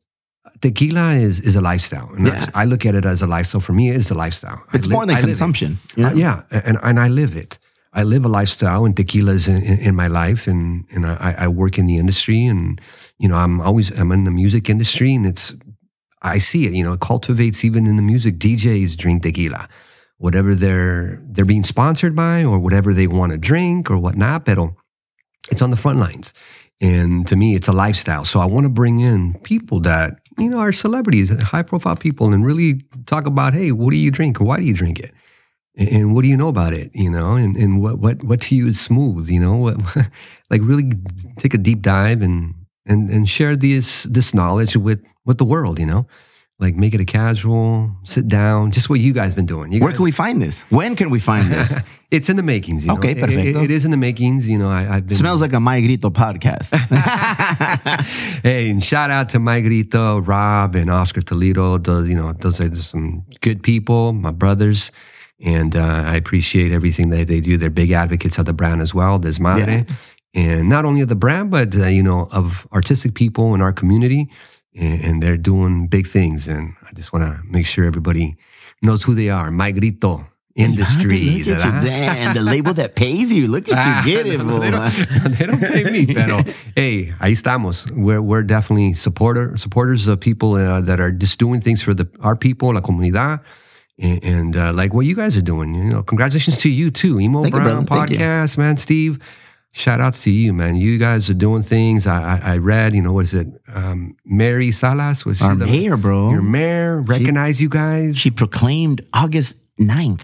[0.61, 2.09] tequila is, is a lifestyle.
[2.15, 3.61] And that's, I look at it as a lifestyle.
[3.61, 4.63] For me, it's a lifestyle.
[4.73, 6.13] It's live- more than I consumption you know?
[6.13, 7.59] yeah, and and I live it.
[7.93, 11.35] I live a lifestyle, and tequila is in, in, in my life, and and I,
[11.37, 12.79] I work in the industry, and
[13.17, 15.53] you know I'm always I'm in the music industry, and it's
[16.21, 16.73] I see it.
[16.73, 18.37] You know, it cultivates even in the music.
[18.37, 19.67] DJs drink tequila,
[20.17, 24.45] whatever they're they're being sponsored by, or whatever they want to drink, or whatnot.
[24.45, 24.57] But
[25.51, 26.33] it's on the front lines,
[26.79, 28.25] And to me, it's a lifestyle.
[28.25, 32.33] So I want to bring in people that, you know, are celebrities, high profile people,
[32.33, 34.39] and really talk about, hey, what do you drink?
[34.39, 35.13] Why do you drink it?
[35.75, 36.91] And, and what do you know about it?
[36.93, 39.77] You know, and, and what, what, what to you is smooth, you know, what,
[40.49, 40.91] like really
[41.37, 42.55] take a deep dive and,
[42.85, 46.07] and, and share this, this knowledge with, with the world, you know,
[46.61, 49.71] like make it a casual, sit down, just what you guys been doing.
[49.71, 50.61] You Where guys- can we find this?
[50.69, 51.73] When can we find this?
[52.11, 52.83] It's in the makings.
[52.85, 52.97] You know?
[52.97, 54.45] Okay, It- it- it is in the makings.
[54.47, 55.15] You know, I, I've been.
[55.15, 56.69] Smells like a My Grito podcast.
[58.43, 61.77] Hey, and shout out to Mike Grito, Rob, and Oscar Toledo.
[61.77, 64.91] Those, you know, those are some good people, my brothers,
[65.39, 67.55] and uh, I appreciate everything that they do.
[67.57, 69.89] They're big advocates of the brand as well, Desmadre,
[70.33, 73.71] and not only of the brand, but uh, you know, of artistic people in our
[73.73, 74.29] community,
[74.75, 76.47] and, and they're doing big things.
[76.47, 78.37] And I just want to make sure everybody
[78.81, 79.51] knows who they are.
[79.51, 81.47] Mike Grito Industries.
[81.47, 83.47] Look at you, damn, the label that pays you.
[83.47, 86.43] Look at you, get it, Ah, no, they, don't, they don't pay me, pero
[86.75, 87.89] hey, ahí estamos.
[87.95, 92.05] We're, we're definitely supporter supporters of people uh, that are just doing things for the
[92.19, 93.39] our people, la comunidad,
[93.97, 95.73] and, and uh, like what you guys are doing.
[95.73, 98.11] You know, congratulations to you too, Emo Thank you, Brown brother.
[98.11, 98.19] You.
[98.19, 98.75] podcast, man.
[98.75, 99.19] Steve,
[99.71, 100.75] shout outs to you, man.
[100.75, 102.07] You guys are doing things.
[102.07, 105.25] I I, I read, you know, was it um, Mary Salas?
[105.25, 106.31] Was she Our the- mayor, bro.
[106.31, 108.17] Your mayor recognize you guys.
[108.17, 110.23] she proclaimed August 9th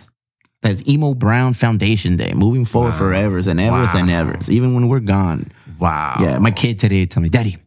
[0.64, 5.00] as Emo Brown Foundation Day, moving forward forever and ever and ever, even when we're
[5.00, 5.52] gone.
[5.80, 6.16] wow.
[6.20, 7.58] Yeah, my kid today told me, Daddy,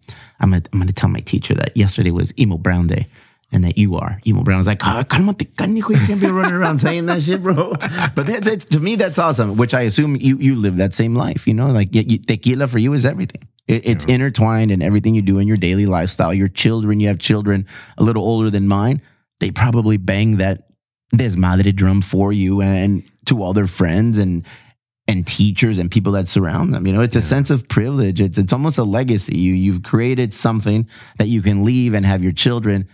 [0.41, 3.07] I'm gonna, I'm gonna tell my teacher that yesterday was Emo Brown Day.
[3.53, 4.59] And that you are emo brown.
[4.59, 7.73] Was like, "Ah, cálmate, canijo, you can't be running around saying that shit, bro.
[8.15, 9.57] But that's it's, to me, that's awesome.
[9.57, 11.69] Which I assume you you live that same life, you know.
[11.69, 13.49] Like y- y- tequila for you is everything.
[13.67, 16.33] It, it's intertwined in everything you do in your daily lifestyle.
[16.33, 17.67] Your children, you have children
[17.99, 19.03] a little older than mine.
[19.41, 20.69] They probably bang that
[21.15, 24.45] desmadre drum for you and to all their friends and
[25.09, 26.87] and teachers and people that surround them.
[26.87, 28.21] You know, it's a sense of privilege.
[28.21, 29.37] It's it's almost a legacy.
[29.39, 30.89] You you've created something
[31.19, 32.87] that you can leave and have your children,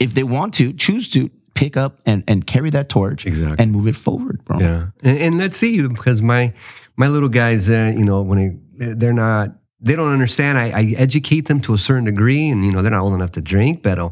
[0.00, 3.56] if they want to, choose to pick up and, and carry that torch Exactly.
[3.62, 4.58] and move it forward, bro.
[4.58, 6.52] Yeah, and, and let's see because my
[6.96, 8.38] my little guys, uh, you know, when
[8.78, 10.58] they, they're not, they don't understand.
[10.58, 13.32] I, I educate them to a certain degree, and you know, they're not old enough
[13.32, 14.10] to drink, but uh,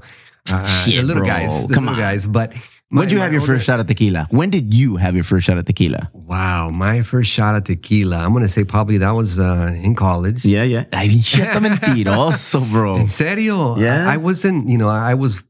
[0.64, 1.28] Shit, the little bro.
[1.28, 2.10] guys, the Come little on.
[2.10, 2.26] guys.
[2.26, 2.54] But
[2.90, 4.26] When did you have your older- first shot of tequila?
[4.30, 6.08] When did you have your first shot of tequila?
[6.14, 8.16] Wow, my first shot of tequila.
[8.24, 10.44] I'm gonna say probably that was uh, in college.
[10.44, 10.84] Yeah, yeah.
[10.92, 12.96] I mean, shit, mentiroso, bro.
[13.00, 13.76] En serio?
[13.76, 14.08] Yeah?
[14.08, 14.68] I, I wasn't.
[14.68, 15.44] You know, I was.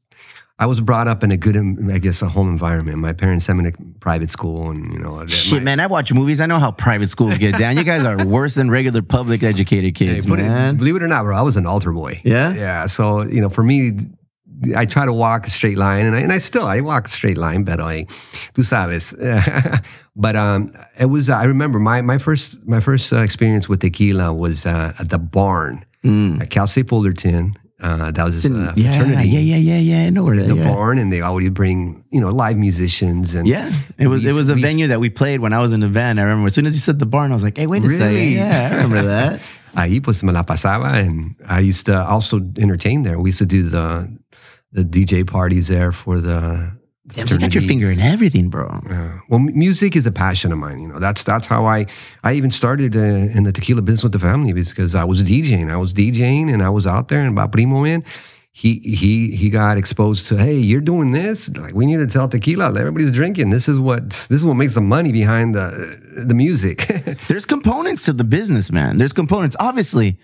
[0.60, 2.98] I was brought up in a good, I guess, a home environment.
[2.98, 6.12] My parents sent me to private school, and you know, Shit, my- man, I watch
[6.12, 6.40] movies.
[6.40, 7.76] I know how private schools get down.
[7.76, 10.76] You guys are worse than regular public educated Hey, kids, it- man.
[10.76, 12.20] believe it or not, bro, I was an altar boy.
[12.24, 12.52] Yeah?
[12.54, 12.86] yeah.
[12.86, 13.92] So you know, for me,
[14.76, 17.10] I try to walk a straight line, and I, and I still I walk a
[17.10, 18.06] straight line, but I,
[18.54, 19.14] tú sabes.
[20.16, 24.34] but um, it was I remember my my first my first uh, experience with tequila
[24.34, 25.84] was uh, at the barn
[26.40, 27.54] at Cal State Fullerton.
[27.80, 29.28] Uh, that was uh, yeah, fraternity.
[29.28, 30.06] yeah, yeah, yeah, yeah.
[30.06, 30.64] I know where that The yeah.
[30.66, 34.34] barn, and they always bring you know live musicians and Yeah, it was we- it
[34.34, 36.18] was a we- venue that we played when I was in the van.
[36.18, 37.90] I remember as soon as you said the barn, I was like, "Hey, wait a
[37.90, 38.14] second.
[38.14, 38.34] Really?
[38.34, 39.40] Yeah, I remember that.
[39.76, 43.20] Ahí pues me la pasaba, and I used to also entertain there.
[43.20, 44.08] We used to do the
[44.72, 46.72] the DJ parties there for the.
[47.14, 48.80] Damn, you got your finger in everything, bro.
[48.88, 49.20] Yeah.
[49.28, 50.78] Well, music is a passion of mine.
[50.78, 51.86] You know, that's that's how I
[52.22, 55.70] I even started uh, in the tequila business with the family because I was DJing.
[55.70, 58.04] I was DJing and I was out there and about Primo in.
[58.50, 62.26] He he he got exposed to hey you're doing this like we need to tell
[62.26, 66.34] tequila everybody's drinking this is what this is what makes the money behind the the
[66.34, 66.78] music
[67.28, 68.98] There's components to the business, man.
[68.98, 69.56] There's components.
[69.60, 70.18] Obviously,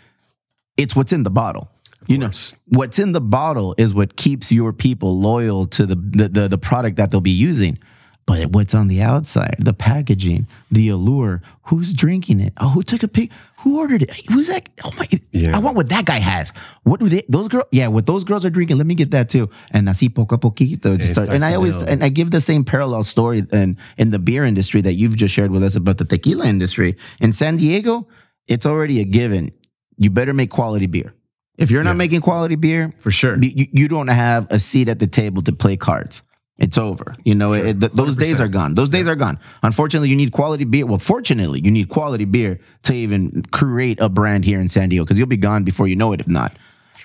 [0.77, 1.71] it's what's in the bottle.
[2.09, 2.31] You know,
[2.69, 6.59] what's in the bottle is what keeps your people loyal to the, the the the
[6.59, 7.79] product that they'll be using.
[8.27, 12.55] But what's on the outside, the packaging, the allure, who's drinking it?
[12.59, 13.31] Oh, who took a pic?
[13.59, 14.11] Who ordered it?
[14.33, 14.67] Who's that?
[14.83, 15.07] Oh my!
[15.33, 15.55] Yeah.
[15.55, 16.51] I want what that guy has.
[16.85, 17.23] What do they?
[17.29, 17.67] Those girls?
[17.71, 18.79] Yeah, what those girls are drinking.
[18.79, 19.51] Let me get that too.
[19.73, 20.95] And así poco a poquito.
[20.95, 23.77] it It starts- starts and I always and I give the same parallel story in
[23.99, 27.35] in the beer industry that you've just shared with us about the tequila industry in
[27.35, 28.09] San Diego.
[28.49, 29.53] It's already a given.
[29.99, 31.13] You better make quality beer.
[31.57, 33.41] If you're not making quality beer, For sure.
[33.43, 36.23] you, you don't have a seat at the table to play cards.
[36.57, 37.15] It's over.
[37.25, 38.75] You know, it, th- those days are gone.
[38.77, 39.41] Those days are gone.
[39.65, 40.87] Unfortunately, you need quality beer.
[40.87, 45.05] Well, fortunately, you need quality beer to even create a brand here in San Diego
[45.05, 46.21] because you'll be gone before you know it.
[46.21, 46.57] If not,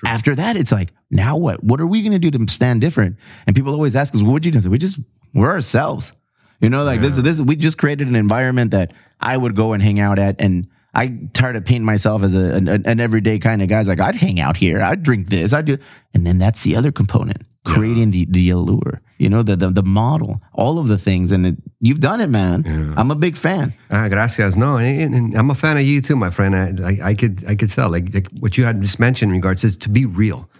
[0.04, 1.64] after that, it's like, now what?
[1.64, 3.16] What are we going to do to stand different?
[3.46, 5.00] And people always ask us, "What'd you do?" We just
[5.34, 6.12] we're ourselves.
[6.60, 7.16] You know, like this.
[7.16, 10.68] This we just created an environment that I would go and hang out at, and
[10.94, 13.80] I try to paint myself as a, an, an everyday kind of guy.
[13.80, 15.78] It's like I'd hang out here, I'd drink this, I'd do,
[16.14, 19.00] and then that's the other component, creating the the allure.
[19.18, 22.26] You know, the the, the model, all of the things, and it, You've done it,
[22.26, 22.92] man.
[22.98, 23.72] I'm a big fan.
[23.90, 24.54] Ah, gracias.
[24.54, 26.54] No, and, and I'm a fan of you too, my friend.
[26.54, 29.36] I, I, I could I could tell like, like what you had just mentioned in
[29.36, 30.50] regards to to be real.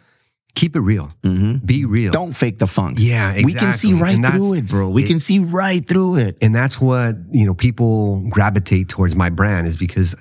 [0.54, 1.12] Keep it real.
[1.22, 1.64] Mm-hmm.
[1.64, 2.12] Be real.
[2.12, 2.98] Don't fake the funk.
[3.00, 4.88] Yeah, We can see right through it, bro.
[4.88, 6.36] We it- can see right through it.
[6.42, 10.14] and that's what you know people gravitate towards my brand is because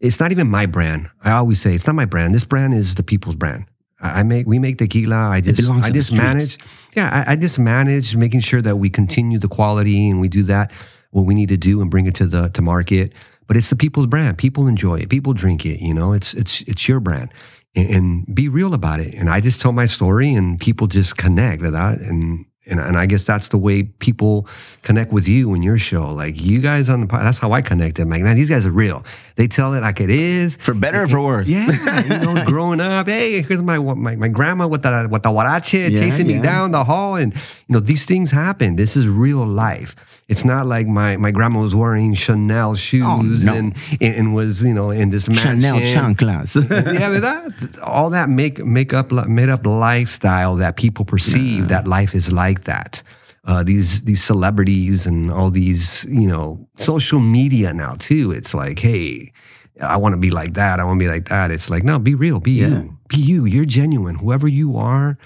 [0.00, 1.08] it's not even my brand.
[1.22, 2.34] I always say it's not my brand.
[2.34, 3.66] This brand is the people's brand.
[4.02, 5.28] I make we make tequila.
[5.28, 6.58] I just i just manage.
[6.96, 10.42] Yeah I, I just manage making sure that we continue the quality and we do
[10.44, 10.72] that
[11.10, 13.12] what we need to do and bring it to the to market.
[13.46, 14.38] But it's the people's brand.
[14.38, 15.08] People enjoy it.
[15.10, 16.12] People drink it you know?
[16.14, 17.30] It's it's it's your brand
[17.74, 19.14] and, and be real about it.
[19.14, 21.98] And i just tell my story and people just connect with that.
[21.98, 24.46] And and, and I guess that's the way people
[24.82, 26.12] connect with you and your show.
[26.14, 28.02] Like you guys on the pod, that's how I connected.
[28.02, 29.04] I'm like, man, these guys are real.
[29.36, 30.56] They tell it like it is.
[30.56, 31.48] For better or for worse.
[31.48, 31.66] Yeah,
[32.02, 35.90] you know, growing up, hey, here's my my, my grandma with the with the huarache
[35.90, 36.36] Yeah, chasing yeah.
[36.36, 37.40] me down the hall, and you
[37.74, 38.76] know these things happen.
[38.76, 39.96] This is real life.
[40.28, 43.58] It's not like my my grandma was wearing Chanel oh, shoes Oh, no.
[43.58, 46.14] and, and and was you know in this Chanel mansion.
[46.14, 46.54] chanclas.
[46.70, 51.88] yeah, but that all that make make up made up lifestyle that people perceive that
[51.88, 53.02] life is like that.
[53.44, 58.32] Uh, these these celebrities and all these you know social media now too.
[58.32, 59.32] It's like, hey,
[59.80, 60.78] I want to be like that.
[60.78, 61.50] I want to be like that.
[61.50, 63.46] It's like, no, be real, be you, be you.
[63.46, 64.16] You're genuine.
[64.16, 65.16] Whoever you are.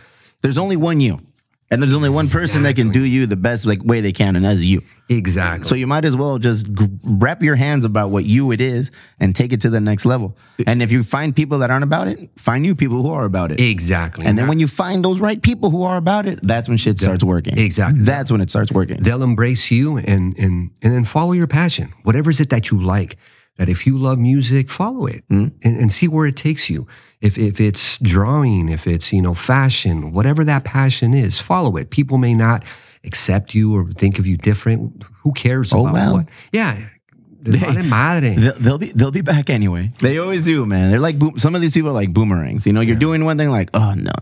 [0.43, 1.19] There's only one you.
[1.75, 4.37] And there's only one person that can do you the best like way they can,
[4.37, 4.83] and that's you.
[5.09, 5.69] Exactly.
[5.69, 6.67] So you might as well just
[7.05, 10.37] wrap your hands about what you it is and take it to the next level.
[10.67, 13.53] And if you find people that aren't about it, find new people who are about
[13.53, 13.61] it.
[13.61, 14.25] exactly.
[14.25, 16.99] And then when you find those right people who are about it, that's when shit
[16.99, 17.59] starts working.
[17.59, 18.01] Exactly.
[18.03, 18.99] That's when it starts working.
[19.01, 22.81] they'll embrace you and and and then follow your passion whatever is it that you
[22.81, 23.17] like
[23.59, 25.49] that if you love music follow it hmm?
[25.63, 26.87] and, and see where it takes you
[27.25, 31.91] if if it's drawing if it's you know fashion whatever that passion is follow it
[31.91, 32.63] people may not
[33.05, 36.15] accept you or think of you different who cares Oh, about well.
[36.19, 36.89] what yeah
[37.47, 37.75] Vale.
[38.41, 39.93] They'll, they'll be they'll be back anyway.
[40.01, 40.91] They always do, man.
[40.91, 42.65] They're like boom, some of these people are like boomerangs.
[42.67, 44.13] You know, you're doing one thing like, oh no,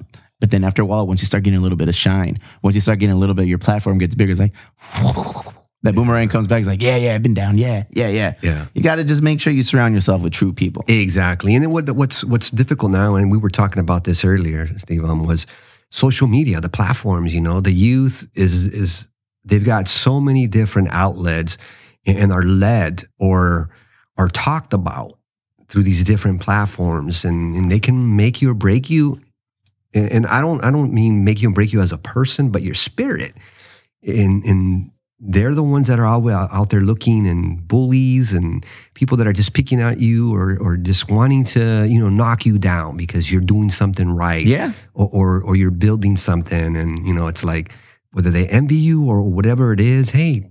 [0.40, 2.74] but then after a while, once you start getting a little bit of shine, once
[2.74, 4.32] you start getting a little bit, your platform gets bigger.
[4.32, 4.55] It's like
[5.83, 6.61] that boomerang comes back.
[6.61, 7.59] It's like, yeah, yeah, I've been down.
[7.59, 8.35] Yeah, yeah, yeah.
[8.41, 8.66] Yeah.
[8.72, 10.85] You got to just make sure you surround yourself with true people.
[10.87, 11.55] Exactly.
[11.55, 15.05] And then what, what's what's difficult now, and we were talking about this earlier, Steve,
[15.05, 15.47] um, was
[15.91, 17.35] social media, the platforms.
[17.35, 19.09] You know, the youth is is
[19.45, 21.59] they've got so many different outlets
[22.07, 23.70] and, are led or
[24.16, 25.18] are talked about
[25.68, 29.20] through these different platforms, and, and they can make you or break you.
[29.95, 32.62] And, I don't I don't mean make you and break you as a person, but
[32.62, 33.35] your spirit.
[34.01, 34.91] In and
[35.25, 39.53] they're the ones that are out there looking and bullies and people that are just
[39.55, 43.41] picking at you or, or just wanting to you know knock you down because you're
[43.41, 44.73] doing something right Yeah.
[44.95, 47.73] or, or or you're building something and you know it's like
[48.11, 50.51] whether they envy you or whatever it is hey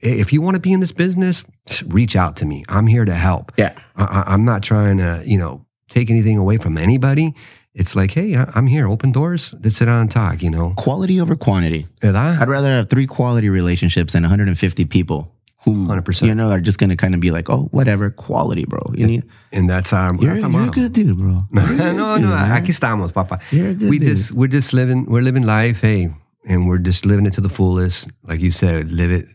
[0.00, 1.44] if you want to be in this business
[1.86, 3.72] reach out to me i'm here to help Yeah.
[3.96, 7.34] I- i'm not trying to you know take anything away from anybody
[7.78, 11.20] it's like hey i'm here open doors let's sit down and talk you know Quality
[11.20, 11.86] over quantity.
[12.00, 12.40] ¿Verdad?
[12.40, 15.32] I'd rather have three quality relationships than 150 people
[15.64, 16.26] who 100%.
[16.26, 18.80] you know are just gonna kind of be like, oh, whatever, quality, bro.
[18.94, 21.44] You need, and that's our you're, that's our you're a good dude, bro.
[21.52, 23.40] no, no, aquí estamos, papa.
[23.50, 24.08] You're a good we dude.
[24.08, 26.08] just we're just living we're living life, hey,
[26.46, 28.08] and we're just living it to the fullest.
[28.22, 29.26] Like you said, live it,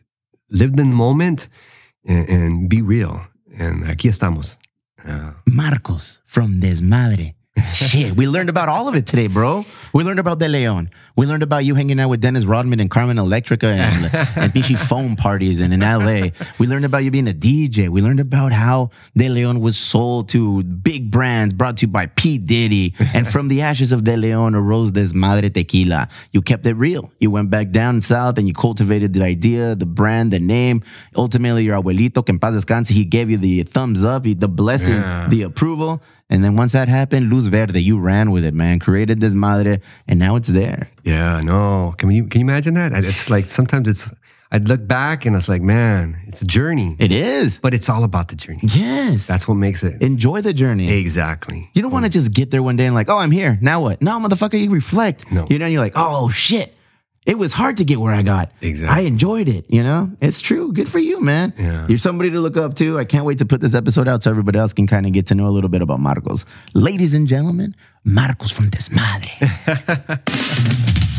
[0.49, 1.49] live the moment,
[2.05, 3.21] and, and be real.
[3.57, 4.57] And aquí estamos.
[5.05, 7.33] Uh, Marcos from Desmadre.
[7.73, 9.65] Shit, we learned about all of it today, bro.
[9.93, 10.89] We learned about De Leon.
[11.17, 14.77] We learned about you hanging out with Dennis Rodman and Carmen Electra and, and Pichi
[14.89, 16.29] phone parties and in LA.
[16.59, 17.89] We learned about you being a DJ.
[17.89, 22.05] We learned about how De Leon was sold to big brands brought to you by
[22.05, 22.37] P.
[22.37, 22.93] Diddy.
[22.99, 26.07] And from the ashes of De Leon arose Desmadre Tequila.
[26.31, 27.11] You kept it real.
[27.19, 30.83] You went back down south and you cultivated the idea, the brand, the name.
[31.17, 34.93] Ultimately, your abuelito, que en paz descanse, he gave you the thumbs up, the blessing,
[34.95, 35.27] Yeah.
[35.29, 36.01] the approval.
[36.31, 38.79] And then once that happened, Luz Verde, you ran with it, man.
[38.79, 40.89] Created this madre, and now it's there.
[41.03, 42.93] yeah, no, can you can you imagine that?
[42.93, 44.11] It's like sometimes it's
[44.53, 47.59] I'd look back and it's like, man, it's a journey, It is.
[47.59, 48.59] but it's all about the journey.
[48.63, 49.25] Yes.
[49.25, 50.91] That's what makes it Enjoy the journey.
[50.99, 51.69] exactly.
[51.73, 52.13] You don't want to mm.
[52.13, 53.57] just get there one day and like, oh, I'm here.
[53.61, 54.01] Now what?
[54.01, 55.31] No, motherfucker, you reflect.
[55.31, 55.47] No.
[55.49, 56.73] You know, you're like, oh shit.
[57.25, 58.51] It was hard to get where I got.
[58.61, 59.03] Exactly.
[59.03, 59.65] I enjoyed it.
[59.69, 60.73] You know, it's true.
[60.73, 61.53] Good for you, man.
[61.55, 61.85] Yeah.
[61.87, 62.97] You're somebody to look up to.
[62.97, 65.27] I can't wait to put this episode out so everybody else can kind of get
[65.27, 66.45] to know a little bit about Marcos.
[66.73, 70.17] Ladies and gentlemen, Marcos from Desmadre.